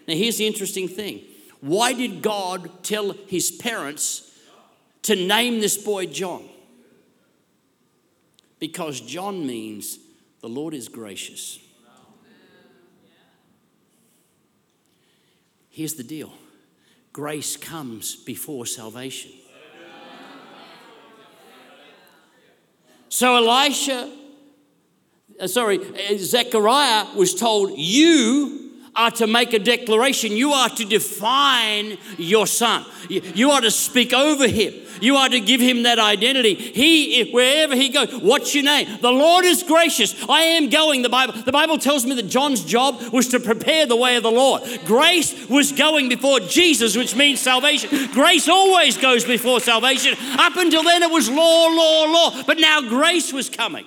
Now, 0.09 0.15
here's 0.15 0.39
the 0.39 0.47
interesting 0.47 0.89
thing 0.89 1.23
why 1.61 1.93
did 1.93 2.23
God 2.23 2.83
tell 2.83 3.13
his 3.27 3.51
parents 3.51 4.31
to 5.03 5.17
name 5.17 5.61
this 5.61 5.77
boy 5.77 6.07
John? 6.07 6.49
Because 8.59 9.01
John 9.01 9.47
means 9.47 9.99
the 10.41 10.49
Lord 10.49 10.75
is 10.75 10.89
gracious. 10.89 11.59
Here's 15.69 15.95
the 15.95 16.05
deal 16.05 16.33
grace 17.13 17.57
comes 17.57 18.17
before 18.17 18.67
salvation. 18.67 19.33
So 23.09 23.37
Elisha, 23.37 24.13
uh, 25.41 25.47
sorry, 25.47 25.79
uh, 25.79 26.19
Zechariah 26.19 27.15
was 27.17 27.35
told, 27.35 27.71
You 27.79 28.66
are 28.97 29.11
to 29.13 29.27
make 29.27 29.53
a 29.53 29.59
declaration. 29.59 30.33
You 30.33 30.53
are 30.53 30.69
to 30.71 30.85
define 30.85 31.99
your 32.17 32.47
son. 32.47 32.85
You 33.09 33.51
are 33.51 33.61
to 33.61 33.71
speak 33.71 34.13
over 34.13 34.49
him. 34.49 34.75
You 35.01 35.17
are 35.17 35.29
to 35.29 35.41
give 35.41 35.61
him 35.61 35.83
that 35.83 35.99
identity. 35.99 36.55
He, 36.55 37.31
wherever 37.31 37.77
he 37.77 37.91
goes, 37.91 38.15
what's 38.15 38.55
your 38.55 38.65
name? 38.65 38.99
The 39.01 39.11
Lord 39.11 39.45
is 39.45 39.63
gracious. 39.63 40.15
I 40.29 40.41
am 40.41 40.71
going. 40.71 41.03
The 41.03 41.11
Bible, 41.11 41.35
the 41.35 41.53
Bible 41.53 41.79
tells 41.79 42.07
me 42.07 42.15
that 42.15 42.29
John's 42.29 42.65
job 42.65 43.03
was 43.13 43.29
to 43.29 43.41
prepare 43.41 43.85
the 43.85 43.97
way 43.97 44.17
of 44.17 44.23
the 44.23 44.31
Lord. 44.31 44.63
Grace 44.87 45.49
was 45.49 45.73
going 45.73 46.09
before 46.09 46.41
Jesus, 46.41 46.97
which 46.97 47.15
means 47.15 47.41
salvation. 47.41 48.11
Grace 48.13 48.49
always 48.49 48.97
goes 48.97 49.25
before 49.25 49.61
salvation. 49.61 50.15
Up 50.39 50.57
until 50.57 50.83
then, 50.83 51.03
it 51.03 51.11
was 51.11 51.29
law, 51.29 51.67
law, 51.67 52.05
law. 52.05 52.43
But 52.47 52.59
now 52.59 52.81
grace 52.81 53.33
was 53.33 53.51
coming. 53.51 53.85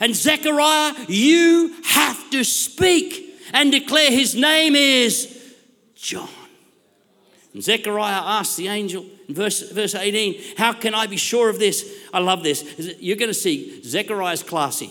And 0.00 0.14
Zechariah, 0.14 0.94
you 1.08 1.74
have 1.84 2.30
to 2.30 2.44
speak 2.44 3.25
and 3.52 3.72
declare 3.72 4.10
his 4.10 4.34
name 4.34 4.74
is 4.74 5.54
John. 5.94 6.28
And 7.52 7.62
Zechariah 7.62 8.22
asked 8.22 8.56
the 8.56 8.68
angel 8.68 9.06
in 9.28 9.34
verse, 9.34 9.70
verse 9.70 9.94
18, 9.94 10.56
How 10.56 10.72
can 10.72 10.94
I 10.94 11.06
be 11.06 11.16
sure 11.16 11.48
of 11.48 11.58
this? 11.58 11.90
I 12.12 12.18
love 12.18 12.42
this. 12.42 12.96
You're 13.00 13.16
going 13.16 13.30
to 13.30 13.34
see 13.34 13.82
Zechariah's 13.82 14.42
classy. 14.42 14.90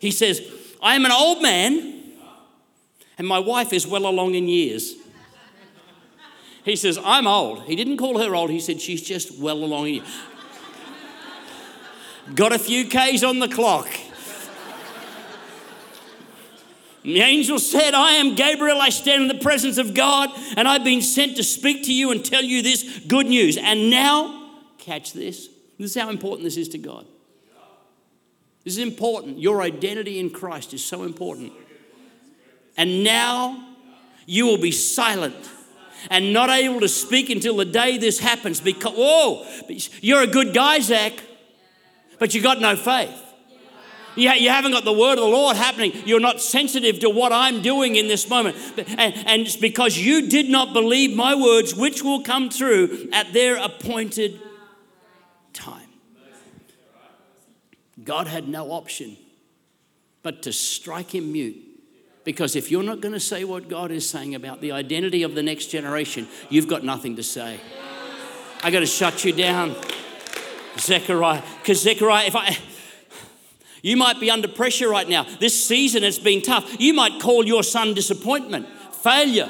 He 0.00 0.10
says, 0.10 0.40
I 0.82 0.96
am 0.96 1.04
an 1.04 1.12
old 1.12 1.42
man, 1.42 2.02
and 3.18 3.26
my 3.26 3.38
wife 3.38 3.72
is 3.72 3.86
well 3.86 4.06
along 4.06 4.34
in 4.34 4.48
years. 4.48 4.94
He 6.64 6.76
says, 6.76 6.98
I'm 7.02 7.26
old. 7.26 7.62
He 7.62 7.76
didn't 7.76 7.96
call 7.96 8.18
her 8.18 8.34
old, 8.34 8.50
he 8.50 8.60
said, 8.60 8.80
She's 8.80 9.02
just 9.02 9.38
well 9.38 9.56
along 9.56 9.88
in 9.88 9.94
years. 9.94 10.08
Got 12.34 12.52
a 12.52 12.58
few 12.58 12.86
K's 12.86 13.24
on 13.24 13.38
the 13.38 13.48
clock. 13.48 13.88
The 17.02 17.20
angel 17.20 17.58
said, 17.58 17.94
I 17.94 18.12
am 18.12 18.34
Gabriel. 18.34 18.80
I 18.80 18.90
stand 18.90 19.22
in 19.22 19.28
the 19.28 19.42
presence 19.42 19.78
of 19.78 19.94
God, 19.94 20.30
and 20.56 20.68
I've 20.68 20.84
been 20.84 21.00
sent 21.00 21.36
to 21.36 21.42
speak 21.42 21.84
to 21.84 21.92
you 21.92 22.10
and 22.10 22.24
tell 22.24 22.42
you 22.42 22.62
this 22.62 23.00
good 23.06 23.26
news. 23.26 23.56
And 23.56 23.90
now, 23.90 24.50
catch 24.78 25.12
this. 25.12 25.48
This 25.78 25.96
is 25.96 26.02
how 26.02 26.10
important 26.10 26.44
this 26.44 26.58
is 26.58 26.68
to 26.70 26.78
God. 26.78 27.06
This 28.64 28.74
is 28.74 28.82
important. 28.82 29.38
Your 29.38 29.62
identity 29.62 30.18
in 30.18 30.28
Christ 30.28 30.74
is 30.74 30.84
so 30.84 31.04
important. 31.04 31.52
And 32.76 33.02
now 33.02 33.66
you 34.26 34.44
will 34.46 34.58
be 34.58 34.72
silent 34.72 35.48
and 36.10 36.32
not 36.32 36.50
able 36.50 36.80
to 36.80 36.88
speak 36.88 37.30
until 37.30 37.56
the 37.56 37.64
day 37.64 37.98
this 37.98 38.18
happens 38.18 38.60
because, 38.60 38.94
whoa, 38.94 39.46
you're 40.00 40.22
a 40.22 40.26
good 40.26 40.52
guy, 40.54 40.80
Zach, 40.80 41.14
but 42.18 42.34
you 42.34 42.42
got 42.42 42.60
no 42.60 42.76
faith. 42.76 43.29
You, 44.16 44.30
you 44.32 44.48
haven't 44.48 44.72
got 44.72 44.84
the 44.84 44.92
word 44.92 45.12
of 45.12 45.24
the 45.24 45.30
Lord 45.30 45.56
happening. 45.56 45.92
You're 46.04 46.20
not 46.20 46.40
sensitive 46.40 47.00
to 47.00 47.10
what 47.10 47.32
I'm 47.32 47.62
doing 47.62 47.96
in 47.96 48.08
this 48.08 48.28
moment. 48.28 48.56
And, 48.76 49.14
and 49.26 49.42
it's 49.42 49.56
because 49.56 49.96
you 49.96 50.28
did 50.28 50.48
not 50.48 50.72
believe 50.72 51.16
my 51.16 51.34
words, 51.34 51.74
which 51.74 52.02
will 52.02 52.22
come 52.22 52.50
through 52.50 53.08
at 53.12 53.32
their 53.32 53.56
appointed 53.56 54.40
time. 55.52 55.88
God 58.02 58.26
had 58.26 58.48
no 58.48 58.72
option 58.72 59.16
but 60.22 60.42
to 60.42 60.52
strike 60.52 61.14
him 61.14 61.32
mute. 61.32 61.56
Because 62.24 62.54
if 62.54 62.70
you're 62.70 62.82
not 62.82 63.00
going 63.00 63.14
to 63.14 63.20
say 63.20 63.44
what 63.44 63.68
God 63.68 63.90
is 63.90 64.08
saying 64.08 64.34
about 64.34 64.60
the 64.60 64.72
identity 64.72 65.22
of 65.22 65.34
the 65.34 65.42
next 65.42 65.66
generation, 65.66 66.28
you've 66.50 66.68
got 66.68 66.84
nothing 66.84 67.16
to 67.16 67.22
say. 67.22 67.58
I 68.62 68.70
got 68.70 68.80
to 68.80 68.86
shut 68.86 69.24
you 69.24 69.32
down. 69.32 69.74
Zechariah, 70.78 71.42
because 71.60 71.82
Zechariah, 71.82 72.26
if 72.26 72.36
I, 72.36 72.56
you 73.82 73.96
might 73.96 74.20
be 74.20 74.30
under 74.30 74.48
pressure 74.48 74.88
right 74.88 75.08
now. 75.08 75.26
This 75.38 75.66
season 75.66 76.02
has 76.02 76.18
been 76.18 76.42
tough. 76.42 76.80
You 76.80 76.94
might 76.94 77.20
call 77.20 77.46
your 77.46 77.62
son 77.62 77.94
disappointment, 77.94 78.68
failure. 78.92 79.48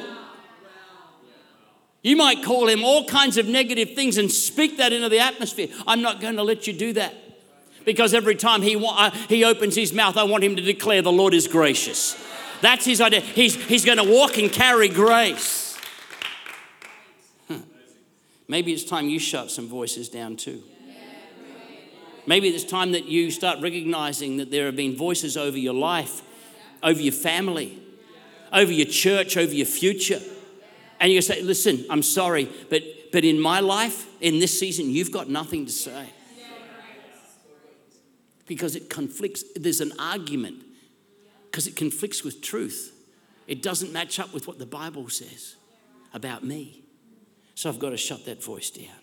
You 2.02 2.16
might 2.16 2.42
call 2.42 2.68
him 2.68 2.82
all 2.82 3.04
kinds 3.04 3.36
of 3.36 3.46
negative 3.46 3.94
things 3.94 4.16
and 4.16 4.30
speak 4.30 4.78
that 4.78 4.92
into 4.92 5.08
the 5.08 5.18
atmosphere. 5.18 5.68
I'm 5.86 6.00
not 6.00 6.20
going 6.20 6.36
to 6.36 6.42
let 6.42 6.66
you 6.66 6.72
do 6.72 6.92
that. 6.94 7.14
Because 7.84 8.14
every 8.14 8.34
time 8.34 8.62
he, 8.62 8.76
uh, 8.76 9.10
he 9.28 9.44
opens 9.44 9.74
his 9.74 9.92
mouth, 9.92 10.16
I 10.16 10.24
want 10.24 10.44
him 10.44 10.56
to 10.56 10.62
declare 10.62 11.02
the 11.02 11.12
Lord 11.12 11.34
is 11.34 11.46
gracious. 11.46 12.16
That's 12.60 12.84
his 12.84 13.00
idea. 13.00 13.20
He's, 13.20 13.54
he's 13.54 13.84
going 13.84 13.98
to 13.98 14.04
walk 14.04 14.38
and 14.38 14.52
carry 14.52 14.88
grace. 14.88 15.78
Maybe 18.48 18.72
it's 18.72 18.84
time 18.84 19.08
you 19.08 19.20
shut 19.20 19.50
some 19.50 19.68
voices 19.68 20.08
down 20.08 20.36
too. 20.36 20.62
Maybe 22.30 22.46
it's 22.46 22.62
time 22.62 22.92
that 22.92 23.06
you 23.06 23.32
start 23.32 23.58
recognizing 23.60 24.36
that 24.36 24.52
there 24.52 24.66
have 24.66 24.76
been 24.76 24.94
voices 24.94 25.36
over 25.36 25.58
your 25.58 25.74
life, 25.74 26.22
over 26.80 27.00
your 27.00 27.12
family, 27.12 27.76
over 28.52 28.70
your 28.70 28.86
church, 28.86 29.36
over 29.36 29.52
your 29.52 29.66
future. 29.66 30.20
And 31.00 31.10
you 31.10 31.22
say, 31.22 31.42
listen, 31.42 31.84
I'm 31.90 32.04
sorry, 32.04 32.48
but, 32.68 32.84
but 33.10 33.24
in 33.24 33.40
my 33.40 33.58
life, 33.58 34.06
in 34.20 34.38
this 34.38 34.56
season, 34.56 34.90
you've 34.90 35.10
got 35.10 35.28
nothing 35.28 35.66
to 35.66 35.72
say. 35.72 36.06
Because 38.46 38.76
it 38.76 38.88
conflicts, 38.88 39.42
there's 39.56 39.80
an 39.80 39.90
argument, 39.98 40.62
because 41.50 41.66
it 41.66 41.74
conflicts 41.74 42.22
with 42.22 42.42
truth. 42.42 42.94
It 43.48 43.60
doesn't 43.60 43.92
match 43.92 44.20
up 44.20 44.32
with 44.32 44.46
what 44.46 44.60
the 44.60 44.66
Bible 44.66 45.08
says 45.08 45.56
about 46.14 46.44
me. 46.44 46.84
So 47.56 47.68
I've 47.68 47.80
got 47.80 47.90
to 47.90 47.96
shut 47.96 48.24
that 48.26 48.40
voice 48.40 48.70
down. 48.70 48.99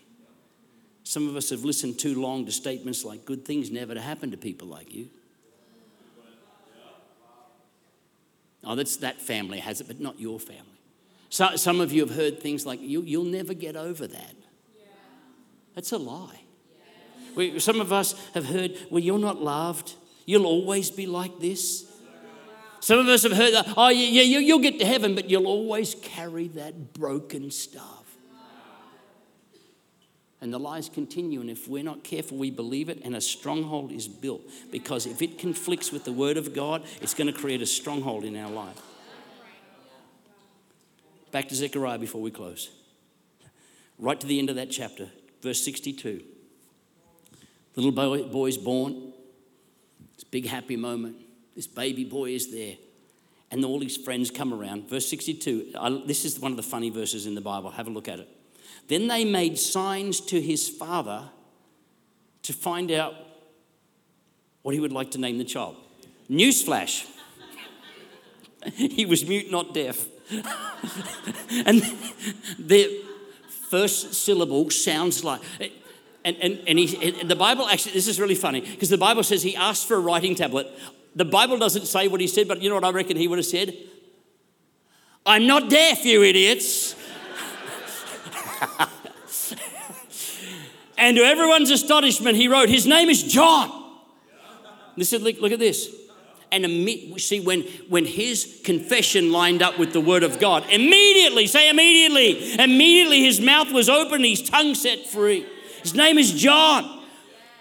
Some 1.08 1.30
of 1.30 1.38
us 1.38 1.52
have 1.52 1.64
listened 1.64 2.00
too 2.00 2.22
long 2.22 2.46
to 2.48 2.52
statements 2.52 3.06
like, 3.06 3.24
good 3.24 3.46
things 3.46 3.72
never 3.72 3.94
to 3.94 4.02
happen 4.02 4.32
to 4.32 4.38
people 4.38 4.68
like 4.68 4.94
you. 4.94 5.08
Oh, 8.62 8.76
that's 8.76 8.98
that 8.98 9.22
family 9.22 9.60
has 9.60 9.80
it, 9.80 9.88
but 9.88 10.02
not 10.02 10.20
your 10.20 10.38
family. 10.38 10.66
So, 11.30 11.56
some 11.56 11.80
of 11.80 11.94
you 11.94 12.06
have 12.06 12.14
heard 12.14 12.42
things 12.42 12.66
like, 12.66 12.82
you, 12.82 13.04
you'll 13.04 13.24
never 13.24 13.54
get 13.54 13.78
over 13.78 14.06
that. 14.06 14.36
That's 15.76 15.94
a 15.94 15.98
lie. 15.98 16.42
We, 17.36 17.58
some 17.60 17.80
of 17.80 17.94
us 17.94 18.14
have 18.34 18.46
heard, 18.46 18.78
well, 18.92 19.00
you're 19.00 19.18
not 19.18 19.42
loved. 19.42 19.94
You'll 20.26 20.46
always 20.46 20.92
be 20.92 21.06
like 21.06 21.40
this. 21.40 21.86
Some 22.82 23.00
of 23.00 23.08
us 23.08 23.24
have 23.24 23.32
heard, 23.32 23.54
oh, 23.78 23.88
yeah, 23.88 24.24
yeah, 24.24 24.40
you'll 24.40 24.60
get 24.60 24.78
to 24.80 24.86
heaven, 24.86 25.16
but 25.16 25.30
you'll 25.30 25.48
always 25.48 25.96
carry 25.96 26.50
that 26.50 26.94
broken 26.94 27.50
stuff. 27.50 28.07
And 30.40 30.54
the 30.54 30.60
lies 30.60 30.88
continue, 30.88 31.42
and 31.42 31.50
if 31.50 31.68
we're 31.68 31.84
not 31.84 32.04
careful, 32.04 32.38
we 32.38 32.52
believe 32.52 32.90
it, 32.90 33.02
and 33.04 33.16
a 33.16 33.22
stronghold 33.22 33.92
is 33.92 34.08
built. 34.08 34.42
Because 34.72 35.08
if 35.08 35.22
it 35.22 35.40
conflicts 35.40 35.92
with 35.92 36.04
the 36.04 36.12
Word 36.12 36.38
of 36.38 36.54
God, 36.54 36.84
it's 37.02 37.16
going 37.16 37.32
to 37.32 37.34
create 37.34 37.62
a 37.62 37.66
stronghold 37.66 38.24
in 38.24 38.36
our 38.36 38.52
life. 38.52 38.80
Back 41.32 41.50
to 41.50 41.56
Zechariah 41.56 41.98
before 41.98 42.22
we 42.22 42.30
close. 42.30 42.70
Right 43.98 44.20
to 44.20 44.28
the 44.28 44.38
end 44.38 44.52
of 44.52 44.56
that 44.58 44.70
chapter, 44.70 45.10
verse 45.42 45.64
62. 45.64 46.24
Little 47.76 47.92
boy, 47.92 48.24
boy's 48.24 48.58
born. 48.58 49.14
It's 50.14 50.24
a 50.24 50.28
big 50.28 50.48
happy 50.48 50.76
moment. 50.76 51.16
This 51.56 51.68
baby 51.68 52.04
boy 52.04 52.32
is 52.32 52.52
there. 52.52 52.76
And 53.50 53.64
all 53.66 53.80
his 53.80 53.98
friends 53.98 54.30
come 54.30 54.54
around. 54.54 54.90
Verse 54.90 55.08
62. 55.08 55.74
I, 55.80 56.02
this 56.06 56.26
is 56.26 56.40
one 56.40 56.52
of 56.52 56.58
the 56.58 56.64
funny 56.64 56.90
verses 56.90 57.26
in 57.26 57.34
the 57.34 57.42
Bible. 57.42 57.72
Have 57.72 57.88
a 57.88 57.90
look 57.90 58.08
at 58.08 58.20
it. 58.20 58.37
Then 58.88 59.08
they 59.08 59.26
made 59.26 59.58
signs 59.60 60.20
to 60.22 60.42
his 60.42 60.70
father 60.70 61.30
to 62.44 62.54
find 62.54 62.92
out 62.92 63.14
what 64.62 64.74
he 64.74 64.80
would 64.80 64.94
like 64.94 65.12
to 65.12 65.18
name 65.18 65.38
the 65.38 65.44
child. 65.44 65.76
Newsflash 66.30 67.06
he 68.74 69.06
was 69.06 69.26
mute, 69.28 69.52
not 69.52 69.74
deaf. 69.74 70.06
and 71.66 71.82
the 72.60 73.02
first 73.70 74.14
syllable 74.14 74.70
sounds 74.70 75.24
like. 75.24 75.42
And, 76.26 76.36
and, 76.42 76.60
and 76.68 76.80
he, 76.80 77.24
the 77.24 77.36
Bible 77.36 77.68
actually, 77.68 77.94
this 77.94 78.08
is 78.08 78.20
really 78.20 78.36
funny 78.36 78.62
because 78.62 78.90
the 78.90 78.98
Bible 78.98 79.24
says 79.24 79.44
he 79.44 79.56
asked 79.56 79.88
for 79.88 79.96
a 79.96 80.00
writing 80.00 80.36
tablet. 80.36 80.68
The 81.16 81.26
Bible 81.26 81.58
doesn't 81.58 81.86
say 81.86 82.08
what 82.08 82.20
he 82.20 82.28
said, 82.28 82.48
but 82.48 82.62
you 82.62 82.70
know 82.70 82.76
what 82.76 82.84
I 82.84 82.90
reckon 82.90 83.18
he 83.18 83.28
would 83.28 83.40
have 83.40 83.46
said? 83.46 83.76
I'm 85.26 85.48
not 85.48 85.70
deaf, 85.70 86.06
you 86.06 86.24
idiots. 86.24 86.96
And 90.98 91.16
to 91.18 91.24
everyone's 91.24 91.70
astonishment, 91.70 92.38
he 92.38 92.48
wrote, 92.48 92.70
His 92.70 92.88
name 92.88 93.10
is 93.10 93.24
John. 93.24 93.86
Said, 95.00 95.22
look, 95.22 95.40
look 95.40 95.52
at 95.52 95.60
this. 95.60 95.94
And 96.52 96.66
see, 97.20 97.40
when, 97.40 97.62
when 97.88 98.06
his 98.06 98.62
confession 98.64 99.32
lined 99.32 99.62
up 99.62 99.78
with 99.78 99.94
the 99.94 100.02
word 100.02 100.24
of 100.24 100.40
God, 100.40 100.66
immediately, 100.72 101.46
say 101.46 101.70
immediately, 101.70 102.54
immediately 102.60 103.22
his 103.22 103.40
mouth 103.40 103.72
was 103.72 103.90
open, 103.90 104.24
his 104.24 104.42
tongue 104.42 104.74
set 104.74 105.06
free. 105.06 105.46
His 105.84 105.94
name 105.94 106.18
is 106.18 106.32
John. 106.32 107.04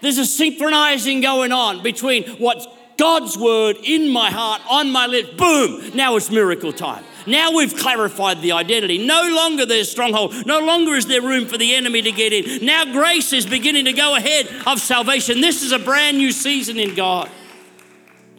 There's 0.01 0.17
a 0.17 0.25
synchronizing 0.25 1.21
going 1.21 1.51
on 1.51 1.83
between 1.83 2.23
what's 2.37 2.65
God's 2.97 3.37
word 3.37 3.77
in 3.83 4.09
my 4.09 4.31
heart, 4.31 4.61
on 4.69 4.89
my 4.91 5.05
lips. 5.05 5.29
Boom! 5.37 5.91
Now 5.95 6.15
it's 6.15 6.31
miracle 6.31 6.73
time. 6.73 7.03
Now 7.27 7.51
we've 7.51 7.75
clarified 7.75 8.41
the 8.41 8.53
identity. 8.53 9.05
No 9.05 9.21
longer 9.35 9.65
there's 9.65 9.91
stronghold. 9.91 10.45
No 10.45 10.59
longer 10.59 10.93
is 10.95 11.05
there 11.05 11.21
room 11.21 11.45
for 11.45 11.57
the 11.57 11.75
enemy 11.75 12.01
to 12.01 12.11
get 12.11 12.31
in. 12.31 12.65
Now 12.65 12.85
grace 12.85 13.33
is 13.33 13.45
beginning 13.45 13.85
to 13.85 13.93
go 13.93 14.15
ahead 14.15 14.47
of 14.65 14.79
salvation. 14.79 15.41
This 15.41 15.61
is 15.61 15.73
a 15.73 15.79
brand 15.79 16.17
new 16.17 16.31
season 16.31 16.79
in 16.79 16.95
God. 16.95 17.29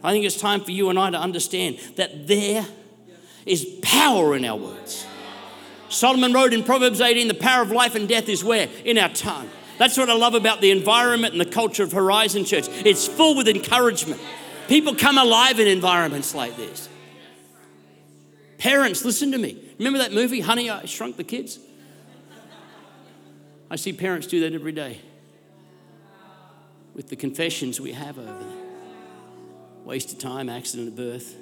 I 0.02 0.12
think 0.12 0.24
it's 0.24 0.40
time 0.40 0.62
for 0.62 0.70
you 0.70 0.90
and 0.90 0.98
I 0.98 1.10
to 1.10 1.18
understand 1.18 1.78
that 1.96 2.26
there 2.26 2.66
is 3.44 3.66
power 3.82 4.34
in 4.34 4.44
our 4.44 4.56
words. 4.56 5.06
Solomon 5.88 6.32
wrote 6.32 6.52
in 6.52 6.62
Proverbs 6.64 7.00
18 7.00 7.28
the 7.28 7.34
power 7.34 7.62
of 7.62 7.70
life 7.70 7.94
and 7.94 8.08
death 8.08 8.28
is 8.28 8.44
where? 8.44 8.68
In 8.84 8.98
our 8.98 9.08
tongue. 9.08 9.48
That's 9.78 9.96
what 9.96 10.10
I 10.10 10.14
love 10.14 10.34
about 10.34 10.60
the 10.60 10.70
environment 10.70 11.32
and 11.32 11.40
the 11.40 11.46
culture 11.46 11.82
of 11.82 11.92
Horizon 11.92 12.44
Church. 12.44 12.68
It's 12.68 13.06
full 13.06 13.36
with 13.36 13.48
encouragement. 13.48 14.20
People 14.66 14.94
come 14.94 15.18
alive 15.18 15.60
in 15.60 15.68
environments 15.68 16.34
like 16.34 16.56
this. 16.56 16.88
Parents, 18.68 19.02
listen 19.02 19.32
to 19.32 19.38
me. 19.38 19.56
Remember 19.78 19.98
that 19.98 20.12
movie, 20.12 20.40
Honey, 20.40 20.68
I 20.68 20.84
Shrunk 20.84 21.16
the 21.16 21.24
Kids? 21.24 21.58
I 23.70 23.76
see 23.76 23.94
parents 23.94 24.26
do 24.26 24.40
that 24.40 24.52
every 24.52 24.72
day 24.72 25.00
with 26.92 27.08
the 27.08 27.16
confessions 27.16 27.80
we 27.80 27.92
have 27.92 28.18
over 28.18 28.26
them. 28.26 28.58
Waste 29.86 30.12
of 30.12 30.18
time, 30.18 30.50
accident 30.50 30.88
at 30.88 30.96
birth. 30.96 31.34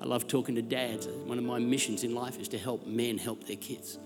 I 0.00 0.06
love 0.06 0.26
talking 0.26 0.54
to 0.54 0.62
dads. 0.62 1.06
One 1.06 1.36
of 1.36 1.44
my 1.44 1.58
missions 1.58 2.02
in 2.02 2.14
life 2.14 2.40
is 2.40 2.48
to 2.48 2.58
help 2.58 2.86
men 2.86 3.18
help 3.18 3.44
their 3.44 3.56
kids. 3.56 3.98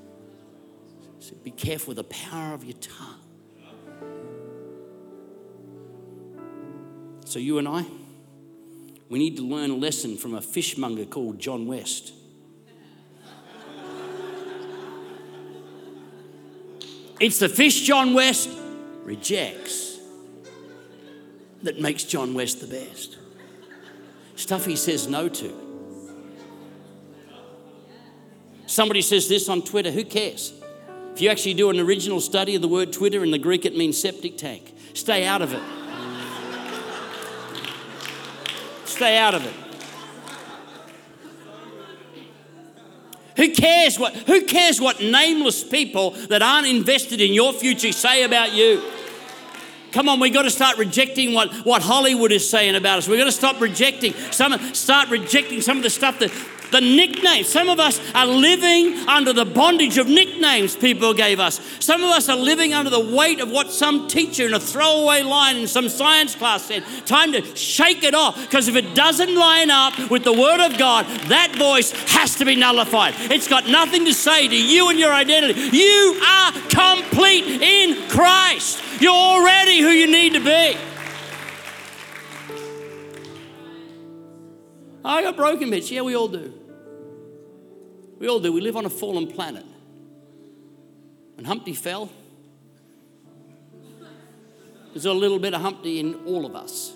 So 1.20 1.36
be 1.44 1.52
careful 1.52 1.94
with 1.94 1.98
the 1.98 2.12
power 2.12 2.54
of 2.54 2.64
your 2.64 2.76
tongue. 2.78 3.20
So, 7.24 7.38
you 7.38 7.58
and 7.58 7.68
I, 7.68 7.84
we 9.08 9.18
need 9.18 9.36
to 9.36 9.42
learn 9.42 9.70
a 9.70 9.76
lesson 9.76 10.16
from 10.16 10.34
a 10.34 10.40
fishmonger 10.40 11.04
called 11.04 11.38
John 11.38 11.66
West. 11.66 12.12
It's 17.18 17.38
the 17.38 17.48
fish 17.48 17.82
John 17.82 18.14
West 18.14 18.50
rejects 19.04 19.98
that 21.62 21.80
makes 21.80 22.04
John 22.04 22.34
West 22.34 22.60
the 22.60 22.66
best. 22.66 23.16
Stuff 24.34 24.66
he 24.66 24.76
says 24.76 25.08
no 25.08 25.28
to. 25.28 25.66
Somebody 28.66 29.00
says 29.00 29.28
this 29.28 29.48
on 29.48 29.62
Twitter, 29.62 29.90
who 29.90 30.04
cares? 30.04 30.52
If 31.14 31.22
you 31.22 31.30
actually 31.30 31.54
do 31.54 31.70
an 31.70 31.80
original 31.80 32.20
study 32.20 32.56
of 32.56 32.62
the 32.62 32.68
word 32.68 32.92
Twitter, 32.92 33.24
in 33.24 33.30
the 33.30 33.38
Greek 33.38 33.64
it 33.64 33.74
means 33.74 33.98
septic 33.98 34.36
tank. 34.36 34.74
Stay 34.92 35.24
out 35.24 35.40
of 35.40 35.54
it. 35.54 35.62
Stay 38.96 39.18
out 39.18 39.34
of 39.34 39.44
it. 39.44 39.52
Who 43.36 43.52
cares 43.52 43.98
what 43.98 44.14
who 44.14 44.46
cares 44.46 44.80
what 44.80 45.02
nameless 45.02 45.62
people 45.62 46.12
that 46.30 46.40
aren't 46.40 46.66
invested 46.66 47.20
in 47.20 47.34
your 47.34 47.52
future 47.52 47.92
say 47.92 48.22
about 48.22 48.54
you? 48.54 48.82
Come 49.96 50.10
on, 50.10 50.20
we've 50.20 50.30
got 50.30 50.42
to 50.42 50.50
start 50.50 50.76
rejecting 50.76 51.32
what, 51.32 51.50
what 51.64 51.80
Hollywood 51.80 52.30
is 52.30 52.46
saying 52.46 52.74
about 52.74 52.98
us. 52.98 53.08
We've 53.08 53.18
got 53.18 53.24
to 53.24 53.32
stop 53.32 53.58
rejecting 53.62 54.12
some, 54.30 54.52
start 54.74 55.08
rejecting 55.08 55.62
some 55.62 55.78
of 55.78 55.82
the 55.82 55.88
stuff 55.88 56.18
that 56.18 56.30
the 56.70 56.82
nicknames. 56.82 57.48
Some 57.48 57.70
of 57.70 57.80
us 57.80 57.98
are 58.14 58.26
living 58.26 59.08
under 59.08 59.32
the 59.32 59.46
bondage 59.46 59.96
of 59.96 60.06
nicknames 60.06 60.76
people 60.76 61.14
gave 61.14 61.40
us. 61.40 61.62
Some 61.80 62.02
of 62.02 62.10
us 62.10 62.28
are 62.28 62.36
living 62.36 62.74
under 62.74 62.90
the 62.90 63.00
weight 63.00 63.40
of 63.40 63.50
what 63.50 63.72
some 63.72 64.06
teacher 64.06 64.46
in 64.46 64.52
a 64.52 64.60
throwaway 64.60 65.22
line 65.22 65.56
in 65.56 65.66
some 65.66 65.88
science 65.88 66.34
class 66.34 66.66
said. 66.66 66.84
Time 67.06 67.32
to 67.32 67.56
shake 67.56 68.04
it 68.04 68.14
off 68.14 68.38
because 68.38 68.68
if 68.68 68.76
it 68.76 68.94
doesn't 68.94 69.34
line 69.34 69.70
up 69.70 70.10
with 70.10 70.24
the 70.24 70.32
Word 70.34 70.60
of 70.60 70.76
God, 70.76 71.06
that 71.28 71.54
voice 71.56 71.92
has 72.10 72.34
to 72.34 72.44
be 72.44 72.54
nullified. 72.54 73.14
It's 73.16 73.48
got 73.48 73.66
nothing 73.66 74.04
to 74.04 74.12
say 74.12 74.46
to 74.46 74.62
you 74.62 74.90
and 74.90 74.98
your 74.98 75.14
identity. 75.14 75.74
You 75.74 76.20
are 76.22 76.52
complete 76.68 77.62
in 77.62 78.10
Christ. 78.10 78.82
You're 79.00 79.12
already 79.12 79.80
who 79.80 79.88
you 79.88 80.06
need 80.06 80.32
to 80.34 80.40
be. 80.40 80.76
I 85.04 85.22
got 85.22 85.36
broken 85.36 85.70
bits. 85.70 85.90
Yeah, 85.90 86.00
we 86.00 86.16
all 86.16 86.28
do. 86.28 86.52
We 88.18 88.28
all 88.28 88.40
do. 88.40 88.52
We 88.52 88.60
live 88.60 88.76
on 88.76 88.86
a 88.86 88.90
fallen 88.90 89.26
planet. 89.26 89.64
And 91.36 91.46
Humpty 91.46 91.74
fell, 91.74 92.10
there's 94.92 95.04
a 95.04 95.12
little 95.12 95.38
bit 95.38 95.52
of 95.52 95.60
Humpty 95.60 96.00
in 96.00 96.14
all 96.26 96.46
of 96.46 96.56
us. 96.56 96.92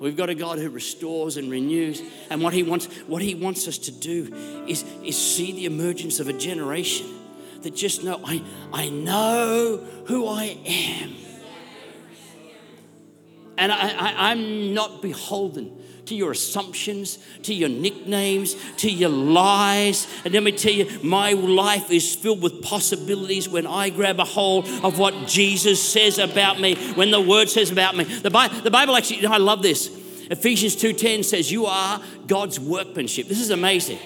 We've 0.00 0.16
got 0.16 0.30
a 0.30 0.34
God 0.34 0.58
who 0.58 0.68
restores 0.70 1.36
and 1.36 1.50
renews. 1.50 2.02
And 2.30 2.42
what 2.42 2.54
he 2.54 2.62
wants, 2.62 2.86
what 3.06 3.22
he 3.22 3.34
wants 3.34 3.68
us 3.68 3.78
to 3.78 3.92
do 3.92 4.64
is, 4.66 4.84
is 5.02 5.16
see 5.16 5.52
the 5.52 5.66
emergence 5.66 6.20
of 6.20 6.28
a 6.28 6.32
generation 6.32 7.06
that 7.62 7.74
just 7.74 8.04
know, 8.04 8.20
I, 8.24 8.42
I 8.72 8.88
know 8.88 9.78
who 10.06 10.26
I 10.26 10.58
am. 10.64 11.14
And 13.58 13.72
I, 13.72 14.30
I'm 14.30 14.74
not 14.74 15.00
beholden 15.00 15.72
to 16.06 16.14
your 16.14 16.30
assumptions, 16.30 17.18
to 17.42 17.54
your 17.54 17.68
nicknames, 17.68 18.54
to 18.76 18.90
your 18.90 19.08
lies. 19.08 20.06
And 20.24 20.34
let 20.34 20.42
me 20.42 20.52
tell 20.52 20.72
you, 20.72 21.00
my 21.02 21.32
life 21.32 21.90
is 21.90 22.14
filled 22.14 22.42
with 22.42 22.62
possibilities 22.62 23.48
when 23.48 23.66
I 23.66 23.90
grab 23.90 24.20
a 24.20 24.24
hold 24.24 24.68
of 24.84 24.98
what 24.98 25.26
Jesus 25.26 25.82
says 25.82 26.18
about 26.18 26.60
me, 26.60 26.76
when 26.94 27.10
the 27.10 27.20
Word 27.20 27.48
says 27.48 27.70
about 27.70 27.96
me. 27.96 28.04
The, 28.04 28.30
Bible, 28.30 28.60
the 28.60 28.70
Bible 28.70 28.96
actually, 28.96 29.26
I 29.26 29.38
love 29.38 29.62
this. 29.62 29.88
Ephesians 30.28 30.74
2:10 30.74 31.22
says, 31.22 31.52
"You 31.52 31.66
are 31.66 32.02
God's 32.26 32.58
workmanship." 32.58 33.28
This 33.28 33.40
is 33.40 33.50
amazing. 33.50 33.98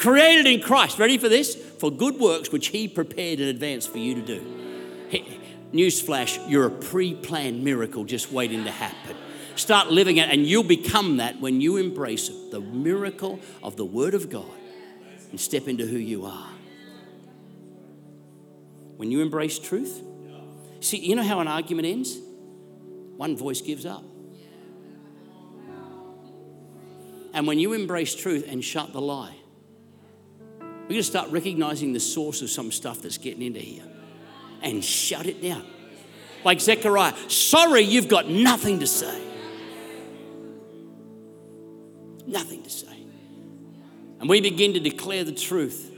Created 0.00 0.46
in 0.46 0.62
Christ. 0.62 0.98
Ready 0.98 1.18
for 1.18 1.28
this? 1.28 1.54
For 1.54 1.90
good 1.90 2.18
works 2.18 2.50
which 2.50 2.68
He 2.68 2.88
prepared 2.88 3.38
in 3.38 3.48
advance 3.48 3.86
for 3.86 3.98
you 3.98 4.14
to 4.14 4.22
do. 4.22 4.40
Newsflash, 5.74 6.48
you're 6.48 6.68
a 6.68 6.70
pre 6.70 7.14
planned 7.14 7.62
miracle 7.62 8.04
just 8.04 8.32
waiting 8.32 8.64
to 8.64 8.70
happen. 8.70 9.14
Start 9.56 9.90
living 9.90 10.16
it, 10.16 10.30
and 10.30 10.46
you'll 10.46 10.62
become 10.62 11.18
that 11.18 11.38
when 11.38 11.60
you 11.60 11.76
embrace 11.76 12.30
the 12.50 12.60
miracle 12.60 13.40
of 13.62 13.76
the 13.76 13.84
Word 13.84 14.14
of 14.14 14.30
God 14.30 14.50
and 15.32 15.38
step 15.38 15.68
into 15.68 15.84
who 15.84 15.98
you 15.98 16.24
are. 16.24 16.50
When 18.96 19.10
you 19.10 19.20
embrace 19.20 19.58
truth, 19.58 20.02
see, 20.80 20.96
you 20.96 21.14
know 21.14 21.22
how 21.22 21.40
an 21.40 21.48
argument 21.48 21.86
ends? 21.86 22.16
One 23.18 23.36
voice 23.36 23.60
gives 23.60 23.84
up. 23.84 24.04
And 27.34 27.46
when 27.46 27.58
you 27.58 27.74
embrace 27.74 28.14
truth 28.14 28.46
and 28.48 28.64
shut 28.64 28.94
the 28.94 29.00
lie, 29.02 29.36
we're 30.90 30.94
going 30.94 31.04
to 31.04 31.08
start 31.08 31.30
recognizing 31.30 31.92
the 31.92 32.00
source 32.00 32.42
of 32.42 32.50
some 32.50 32.72
stuff 32.72 33.00
that's 33.00 33.16
getting 33.16 33.42
into 33.42 33.60
here 33.60 33.84
and 34.60 34.84
shut 34.84 35.26
it 35.26 35.40
down. 35.40 35.64
Like 36.44 36.60
Zechariah, 36.60 37.14
sorry, 37.28 37.82
you've 37.82 38.08
got 38.08 38.28
nothing 38.28 38.80
to 38.80 38.88
say. 38.88 39.22
Nothing 42.26 42.64
to 42.64 42.70
say. 42.70 43.06
And 44.18 44.28
we 44.28 44.40
begin 44.40 44.72
to 44.72 44.80
declare 44.80 45.22
the 45.22 45.30
truth. 45.30 45.96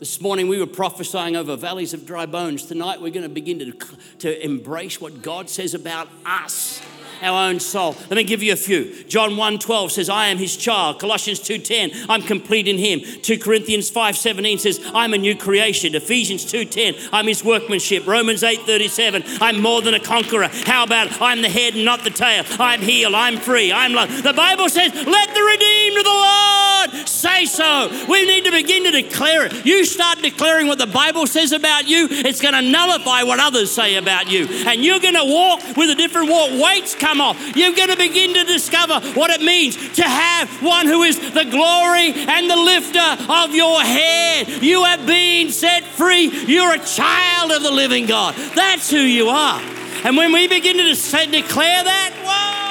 This 0.00 0.20
morning 0.20 0.48
we 0.48 0.58
were 0.58 0.66
prophesying 0.66 1.36
over 1.36 1.54
valleys 1.54 1.94
of 1.94 2.04
dry 2.04 2.26
bones. 2.26 2.64
Tonight 2.64 3.00
we're 3.00 3.12
going 3.12 3.22
to 3.22 3.28
begin 3.28 3.60
to, 3.60 3.72
to 4.18 4.44
embrace 4.44 5.00
what 5.00 5.22
God 5.22 5.48
says 5.48 5.72
about 5.72 6.08
us 6.24 6.82
our 7.22 7.48
own 7.48 7.60
soul. 7.60 7.96
Let 8.10 8.16
me 8.16 8.24
give 8.24 8.42
you 8.42 8.52
a 8.52 8.56
few. 8.56 9.04
John 9.04 9.32
1:12 9.32 9.90
says, 9.90 10.08
I 10.08 10.26
am 10.26 10.38
his 10.38 10.56
child. 10.56 10.98
Colossians 10.98 11.40
2:10, 11.40 12.06
I'm 12.08 12.22
complete 12.22 12.68
in 12.68 12.78
him. 12.78 13.00
2 13.22 13.38
Corinthians 13.38 13.90
5:17 13.90 14.60
says, 14.60 14.80
I'm 14.94 15.14
a 15.14 15.18
new 15.18 15.36
creation. 15.36 15.94
Ephesians 15.94 16.44
2:10, 16.44 17.10
I'm 17.12 17.26
his 17.26 17.44
workmanship. 17.44 18.06
Romans 18.06 18.42
8:37, 18.42 19.38
I'm 19.40 19.60
more 19.60 19.82
than 19.82 19.94
a 19.94 20.00
conqueror. 20.00 20.48
How 20.64 20.84
about 20.84 21.20
I'm 21.20 21.42
the 21.42 21.48
head 21.48 21.74
and 21.74 21.84
not 21.84 22.04
the 22.04 22.10
tail? 22.10 22.44
I'm 22.58 22.80
healed, 22.80 23.14
I'm 23.14 23.38
free, 23.38 23.72
I'm 23.72 23.92
loved. 23.92 24.22
The 24.22 24.32
Bible 24.32 24.68
says, 24.68 24.92
let 24.94 25.34
the 25.34 25.42
redeemed 25.42 25.98
of 25.98 26.04
the 26.04 26.10
Lord 26.10 26.75
say 27.06 27.44
so. 27.46 27.88
We 28.08 28.26
need 28.26 28.44
to 28.44 28.50
begin 28.50 28.84
to 28.84 28.90
declare 28.90 29.46
it. 29.46 29.66
You 29.66 29.84
start 29.84 30.22
declaring 30.22 30.66
what 30.66 30.78
the 30.78 30.86
Bible 30.86 31.26
says 31.26 31.52
about 31.52 31.88
you, 31.88 32.08
it's 32.10 32.40
going 32.40 32.54
to 32.54 32.62
nullify 32.62 33.22
what 33.22 33.40
others 33.40 33.70
say 33.70 33.96
about 33.96 34.30
you. 34.30 34.46
And 34.66 34.84
you're 34.84 35.00
going 35.00 35.14
to 35.14 35.24
walk 35.24 35.76
with 35.76 35.90
a 35.90 35.94
different 35.94 36.30
walk. 36.30 36.50
Weights 36.50 36.94
come 36.94 37.20
off. 37.20 37.56
You're 37.56 37.74
going 37.74 37.90
to 37.90 37.96
begin 37.96 38.34
to 38.34 38.44
discover 38.44 39.00
what 39.18 39.30
it 39.30 39.40
means 39.40 39.76
to 39.96 40.02
have 40.02 40.48
one 40.62 40.86
who 40.86 41.02
is 41.02 41.18
the 41.18 41.44
glory 41.44 42.12
and 42.12 42.50
the 42.50 42.56
lifter 42.56 43.32
of 43.32 43.54
your 43.54 43.80
head. 43.80 44.48
You 44.62 44.84
have 44.84 45.06
been 45.06 45.50
set 45.50 45.84
free. 45.84 46.30
You're 46.46 46.74
a 46.74 46.84
child 46.84 47.52
of 47.52 47.62
the 47.62 47.70
living 47.70 48.06
God. 48.06 48.34
That's 48.54 48.90
who 48.90 48.98
you 48.98 49.28
are. 49.28 49.60
And 50.04 50.16
when 50.16 50.32
we 50.32 50.46
begin 50.46 50.76
to 50.76 50.94
declare 51.26 51.84
that, 51.84 52.12
whoa! 52.24 52.65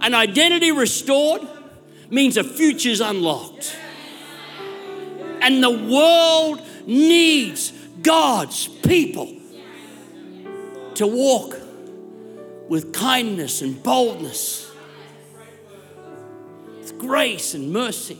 An 0.00 0.14
identity 0.14 0.72
restored 0.72 1.46
means 2.10 2.36
a 2.36 2.44
future's 2.44 3.00
unlocked. 3.00 3.76
And 5.40 5.62
the 5.62 5.70
world 5.70 6.62
needs 6.86 7.72
God's 8.02 8.68
people 8.68 9.34
to 10.94 11.06
walk 11.06 11.56
with 12.68 12.92
kindness 12.92 13.62
and 13.62 13.82
boldness, 13.82 14.70
with 16.78 16.98
grace 16.98 17.54
and 17.54 17.72
mercy. 17.72 18.18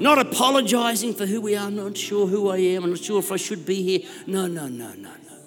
Not 0.00 0.18
apologizing 0.18 1.14
for 1.14 1.26
who 1.26 1.40
we 1.40 1.56
are, 1.56 1.70
not 1.70 1.96
sure 1.96 2.26
who 2.26 2.50
I 2.50 2.58
am, 2.58 2.84
I'm 2.84 2.90
not 2.90 3.00
sure 3.00 3.18
if 3.18 3.32
I 3.32 3.36
should 3.36 3.66
be 3.66 3.82
here. 3.82 4.08
No, 4.26 4.46
no, 4.46 4.68
no, 4.68 4.92
no, 4.94 5.10
no. 5.10 5.38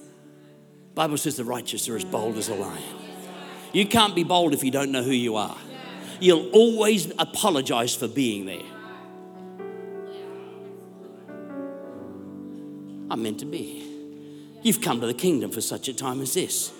Bible 0.93 1.17
says 1.17 1.37
the 1.37 1.45
righteous 1.45 1.87
are 1.87 1.95
as 1.95 2.03
bold 2.03 2.37
as 2.37 2.49
a 2.49 2.55
lion. 2.55 3.00
You 3.73 3.85
can't 3.85 4.15
be 4.15 4.23
bold 4.23 4.53
if 4.53 4.63
you 4.63 4.71
don't 4.71 4.91
know 4.91 5.03
who 5.03 5.11
you 5.11 5.35
are. 5.35 5.57
You'll 6.19 6.49
always 6.51 7.11
apologize 7.17 7.95
for 7.95 8.07
being 8.07 8.45
there. 8.45 8.61
I'm 13.09 13.23
meant 13.23 13.39
to 13.39 13.45
be. 13.45 13.87
You've 14.61 14.81
come 14.81 15.01
to 15.01 15.07
the 15.07 15.13
kingdom 15.13 15.51
for 15.51 15.61
such 15.61 15.87
a 15.89 15.93
time 15.93 16.21
as 16.21 16.33
this. 16.33 16.71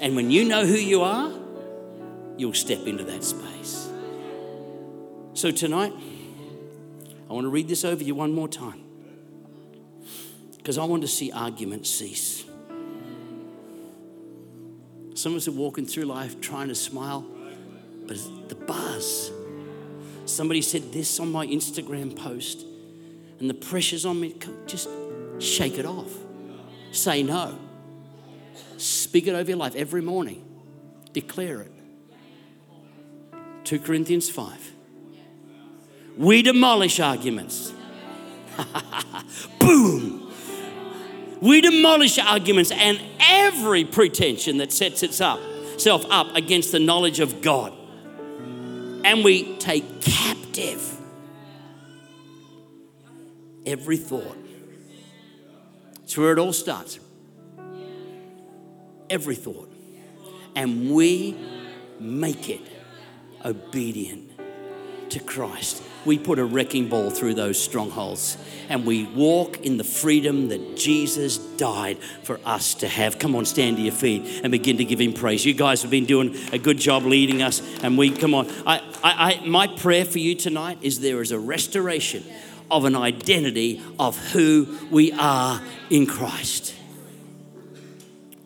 And 0.00 0.16
when 0.16 0.30
you 0.30 0.44
know 0.44 0.64
who 0.64 0.76
you 0.76 1.02
are, 1.02 1.30
you'll 2.38 2.54
step 2.54 2.86
into 2.86 3.04
that 3.04 3.24
space. 3.24 3.90
So 5.34 5.50
tonight, 5.50 5.92
I 7.28 7.32
want 7.32 7.44
to 7.44 7.50
read 7.50 7.68
this 7.68 7.84
over 7.84 8.02
you 8.02 8.14
one 8.14 8.32
more 8.32 8.48
time 8.48 8.82
because 10.56 10.78
I 10.78 10.84
want 10.84 11.02
to 11.02 11.08
see 11.08 11.30
arguments 11.30 11.90
cease. 11.90 12.45
Some 15.26 15.32
of 15.32 15.38
us 15.38 15.48
are 15.48 15.50
walking 15.58 15.84
through 15.84 16.04
life 16.04 16.40
trying 16.40 16.68
to 16.68 16.74
smile, 16.76 17.26
but 18.06 18.16
the 18.48 18.54
buzz. 18.54 19.32
Somebody 20.24 20.62
said 20.62 20.92
this 20.92 21.18
on 21.18 21.32
my 21.32 21.44
Instagram 21.48 22.14
post, 22.14 22.64
and 23.40 23.50
the 23.50 23.54
pressure's 23.54 24.06
on 24.06 24.20
me. 24.20 24.36
Just 24.66 24.88
shake 25.40 25.78
it 25.78 25.84
off. 25.84 26.12
Say 26.92 27.24
no. 27.24 27.58
Speak 28.76 29.26
it 29.26 29.34
over 29.34 29.50
your 29.50 29.58
life 29.58 29.74
every 29.74 30.00
morning. 30.00 30.44
Declare 31.12 31.62
it. 31.62 31.72
2 33.64 33.80
Corinthians 33.80 34.30
5. 34.30 34.72
We 36.18 36.42
demolish 36.42 37.00
arguments. 37.00 37.72
Boom. 39.58 40.32
We 41.40 41.60
demolish 41.62 42.16
arguments 42.20 42.70
and 42.70 43.00
every 43.56 43.84
pretension 43.84 44.58
that 44.58 44.72
sets 44.72 45.02
itself 45.02 46.06
up 46.10 46.34
against 46.34 46.72
the 46.72 46.78
knowledge 46.78 47.20
of 47.20 47.42
God. 47.42 47.72
And 49.04 49.24
we 49.24 49.56
take 49.58 50.00
captive 50.00 51.00
every 53.64 53.96
thought. 53.96 54.36
It's 56.04 56.16
where 56.16 56.32
it 56.32 56.38
all 56.38 56.52
starts 56.52 57.00
every 59.08 59.36
thought, 59.36 59.72
and 60.56 60.90
we 60.90 61.36
make 62.00 62.48
it 62.48 62.62
obedient 63.44 64.30
to 65.10 65.20
Christ, 65.20 65.82
we 66.06 66.18
put 66.18 66.38
a 66.38 66.44
wrecking 66.44 66.88
ball 66.88 67.10
through 67.10 67.34
those 67.34 67.62
strongholds 67.62 68.38
and 68.68 68.84
we 68.84 69.04
walk 69.04 69.58
in 69.60 69.76
the 69.76 69.84
freedom 69.84 70.48
that 70.48 70.76
Jesus 70.76 71.38
died 71.38 71.98
for 72.22 72.40
us 72.44 72.74
to 72.74 72.88
have. 72.88 73.18
Come 73.18 73.34
on, 73.34 73.44
stand 73.44 73.76
to 73.76 73.82
your 73.82 73.92
feet 73.92 74.40
and 74.42 74.50
begin 74.50 74.78
to 74.78 74.84
give 74.84 75.00
him 75.00 75.12
praise. 75.12 75.44
You 75.44 75.54
guys 75.54 75.82
have 75.82 75.90
been 75.90 76.06
doing 76.06 76.36
a 76.52 76.58
good 76.58 76.78
job 76.78 77.04
leading 77.04 77.42
us, 77.42 77.62
and 77.82 77.96
we 77.98 78.10
come 78.10 78.34
on. 78.34 78.48
I, 78.66 78.78
I, 79.02 79.40
I 79.42 79.46
my 79.46 79.66
prayer 79.66 80.04
for 80.04 80.18
you 80.18 80.34
tonight 80.34 80.78
is 80.82 81.00
there 81.00 81.20
is 81.22 81.32
a 81.32 81.38
restoration 81.38 82.24
of 82.70 82.84
an 82.84 82.96
identity 82.96 83.82
of 83.98 84.16
who 84.32 84.78
we 84.90 85.12
are 85.12 85.60
in 85.90 86.06
Christ. 86.06 86.74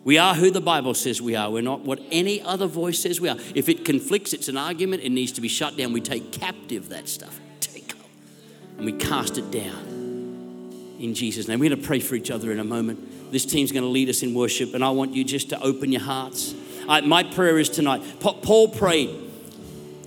We 0.03 0.17
are 0.19 0.35
who 0.35 0.51
the 0.51 0.63
Bible 0.63 0.95
says 0.95 1.21
we 1.21 1.37
are. 1.37 1.51
We're 1.51 1.63
not 1.63 1.81
what 1.81 2.01
any 2.11 2.41
other 2.43 2.67
voice 2.67 2.99
says 2.99 3.21
we 3.21 3.29
are. 3.29 3.37
If 3.55 3.69
it 3.69 3.85
conflicts, 3.85 4.33
it's 4.33 4.49
an 4.49 4.57
argument, 4.57 5.03
it 5.03 5.11
needs 5.11 5.33
to 5.33 5.41
be 5.41 5.49
shut 5.49 5.77
down. 5.77 5.93
We 5.93 6.01
take 6.01 6.33
captive 6.33 6.89
that 6.89 7.09
stuff. 7.09 7.39
And 8.81 8.87
we 8.87 8.93
cast 8.93 9.37
it 9.37 9.51
down 9.51 10.97
in 10.99 11.13
Jesus' 11.13 11.47
name. 11.47 11.61
We're 11.61 11.69
going 11.69 11.83
to 11.83 11.87
pray 11.87 12.01
for 12.01 12.15
each 12.15 12.31
other 12.31 12.51
in 12.51 12.59
a 12.59 12.65
moment. 12.65 13.31
This 13.31 13.45
team's 13.45 13.73
going 13.73 13.83
to 13.83 13.91
lead 13.91 14.09
us 14.09 14.23
in 14.23 14.33
worship, 14.33 14.73
and 14.73 14.83
I 14.83 14.89
want 14.89 15.13
you 15.13 15.23
just 15.23 15.51
to 15.51 15.61
open 15.61 15.93
your 15.93 16.01
hearts. 16.01 16.55
I, 16.89 17.03
my 17.03 17.23
prayer 17.23 17.59
is 17.59 17.69
tonight. 17.69 18.03
Paul 18.21 18.69
prayed. 18.69 19.11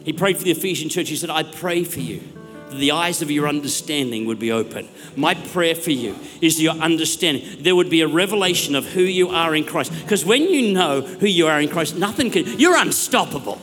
He 0.05 0.11
prayed 0.11 0.38
for 0.38 0.43
the 0.43 0.49
Ephesian 0.49 0.89
church. 0.89 1.07
He 1.07 1.15
said, 1.15 1.30
I 1.30 1.43
pray 1.43 1.84
for 1.84 1.99
you 1.99 2.24
that 2.69 2.78
the 2.78 2.93
eyes 2.93 3.21
of 3.21 3.30
your 3.30 3.47
understanding 3.47 4.26
would 4.26 4.39
be 4.39 4.51
open. 4.51 4.89
My 5.15 5.36
prayer 5.36 5.76
for 5.76 5.91
you 5.91 6.15
is 6.41 6.59
your 6.59 6.74
understanding. 6.74 7.45
There 7.59 7.76
would 7.76 7.91
be 7.91 8.01
a 8.01 8.07
revelation 8.07 8.74
of 8.74 8.88
who 8.88 9.01
you 9.03 9.30
are 9.30 9.53
in 9.53 9.65
Christ. 9.65 9.91
Because 10.01 10.26
when 10.26 10.49
you 10.49 10.74
know 10.74 11.01
who 11.01 11.28
you 11.28 11.45
are 11.45 11.61
in 11.61 11.69
Christ, 11.69 11.95
nothing 11.95 12.32
can, 12.32 12.59
you're 12.59 12.76
unstoppable. 12.76 13.61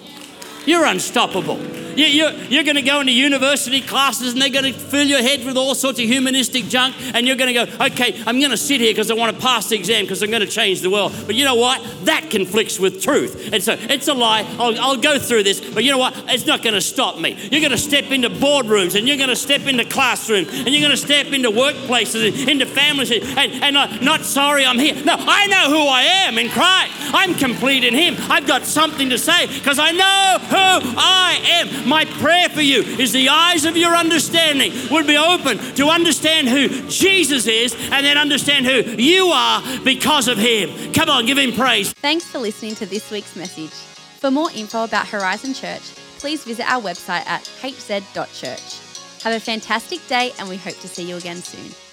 You're 0.66 0.84
unstoppable. 0.84 1.58
You, 2.01 2.07
you're, 2.07 2.32
you're 2.32 2.64
going 2.64 2.76
to 2.76 2.82
go 2.82 3.01
into 3.01 3.12
university 3.12 3.82
classes 3.82 4.32
and 4.32 4.40
they're 4.40 4.48
going 4.48 4.72
to 4.72 4.72
fill 4.72 5.07
your 5.07 5.20
head 5.20 5.44
with 5.44 5.59
all 5.59 5.74
sorts 5.74 5.98
of 5.98 6.07
humanistic 6.07 6.64
junk, 6.64 6.96
and 7.14 7.26
you're 7.26 7.36
going 7.36 7.55
to 7.55 7.66
go, 7.66 7.84
okay, 7.86 8.22
I'm 8.26 8.38
going 8.38 8.53
to 8.53 8.57
sit 8.57 8.80
here 8.80 8.90
because 8.90 9.11
I 9.11 9.14
want 9.14 9.36
to 9.36 9.42
pass 9.42 9.68
the 9.68 9.76
exam 9.76 10.05
because 10.05 10.22
I'm 10.22 10.30
going 10.30 10.40
to 10.40 10.48
change 10.48 10.80
the 10.80 10.88
world. 10.88 11.14
But 11.26 11.34
you 11.34 11.44
know 11.44 11.57
what? 11.57 11.84
That 12.07 12.30
conflicts 12.30 12.80
with 12.80 13.03
truth. 13.03 13.51
And 13.53 13.62
so 13.62 13.76
it's 13.78 14.09
a 14.09 14.14
lie. 14.14 14.46
I'll, 14.59 14.80
I'll 14.80 14.96
go 14.96 15.18
through 15.18 15.42
this, 15.42 15.61
but 15.61 15.84
you 15.84 15.90
know 15.90 15.98
what? 15.98 16.14
It's 16.28 16.46
not 16.46 16.62
going 16.62 16.72
to 16.72 16.80
stop 16.80 17.18
me. 17.18 17.36
You're 17.53 17.61
going 17.61 17.70
to 17.70 17.78
step 17.78 18.11
into 18.11 18.30
boardrooms 18.30 18.96
and 18.96 19.07
you're 19.07 19.18
going 19.18 19.28
to 19.28 19.36
step 19.36 19.66
into 19.66 19.84
classrooms 19.84 20.48
and 20.48 20.68
you're 20.68 20.80
going 20.80 20.92
to 20.92 20.96
step 20.96 21.26
into 21.26 21.51
workplaces 21.51 22.26
and 22.26 22.48
into 22.48 22.64
families 22.64 23.11
and, 23.11 23.62
and 23.62 23.76
I'm 23.76 23.98
uh, 23.98 24.03
not 24.03 24.24
sorry 24.24 24.64
I'm 24.64 24.78
here. 24.78 24.94
No, 25.05 25.16
I 25.18 25.46
know 25.48 25.68
who 25.68 25.86
I 25.86 26.03
am 26.03 26.38
in 26.38 26.48
Christ. 26.48 26.92
I'm 27.12 27.34
complete 27.34 27.84
in 27.84 27.94
Him. 27.94 28.16
I've 28.30 28.46
got 28.46 28.64
something 28.64 29.11
to 29.11 29.18
say 29.18 29.46
because 29.46 29.78
I 29.78 29.90
know 29.92 30.38
who 30.48 30.96
I 30.96 31.40
am. 31.44 31.89
My 31.91 32.05
prayer 32.05 32.49
for 32.49 32.62
you 32.62 32.82
is 32.82 33.11
the 33.11 33.28
eyes 33.28 33.64
of 33.64 33.76
your 33.76 33.97
understanding 33.97 34.72
would 34.93 35.09
be 35.09 35.16
open 35.16 35.59
to 35.74 35.88
understand 35.88 36.49
who 36.49 36.88
Jesus 36.88 37.49
is 37.49 37.74
and 37.74 38.07
then 38.07 38.16
understand 38.16 38.64
who 38.64 38.93
you 38.93 39.26
are 39.26 39.61
because 39.82 40.28
of 40.28 40.38
him. 40.38 40.93
Come 40.93 41.11
on, 41.11 41.26
give 41.26 41.36
him 41.36 41.53
praise. 41.53 41.93
Thanks 41.95 42.24
for 42.24 42.38
listening 42.38 42.76
to 42.76 42.86
this 42.86 43.11
week's 43.11 43.34
message. 43.34 43.72
For 44.20 44.30
more 44.30 44.53
info 44.53 44.84
about 44.84 45.09
Horizon 45.09 45.53
Church, 45.53 45.82
please 46.20 46.45
visit 46.45 46.70
our 46.70 46.80
website 46.80 47.26
at 47.26 47.43
hz.church. 47.61 49.22
Have 49.24 49.34
a 49.34 49.41
fantastic 49.41 50.07
day, 50.07 50.30
and 50.38 50.49
we 50.49 50.59
hope 50.59 50.78
to 50.78 50.88
see 50.88 51.03
you 51.03 51.16
again 51.16 51.38
soon. 51.38 51.89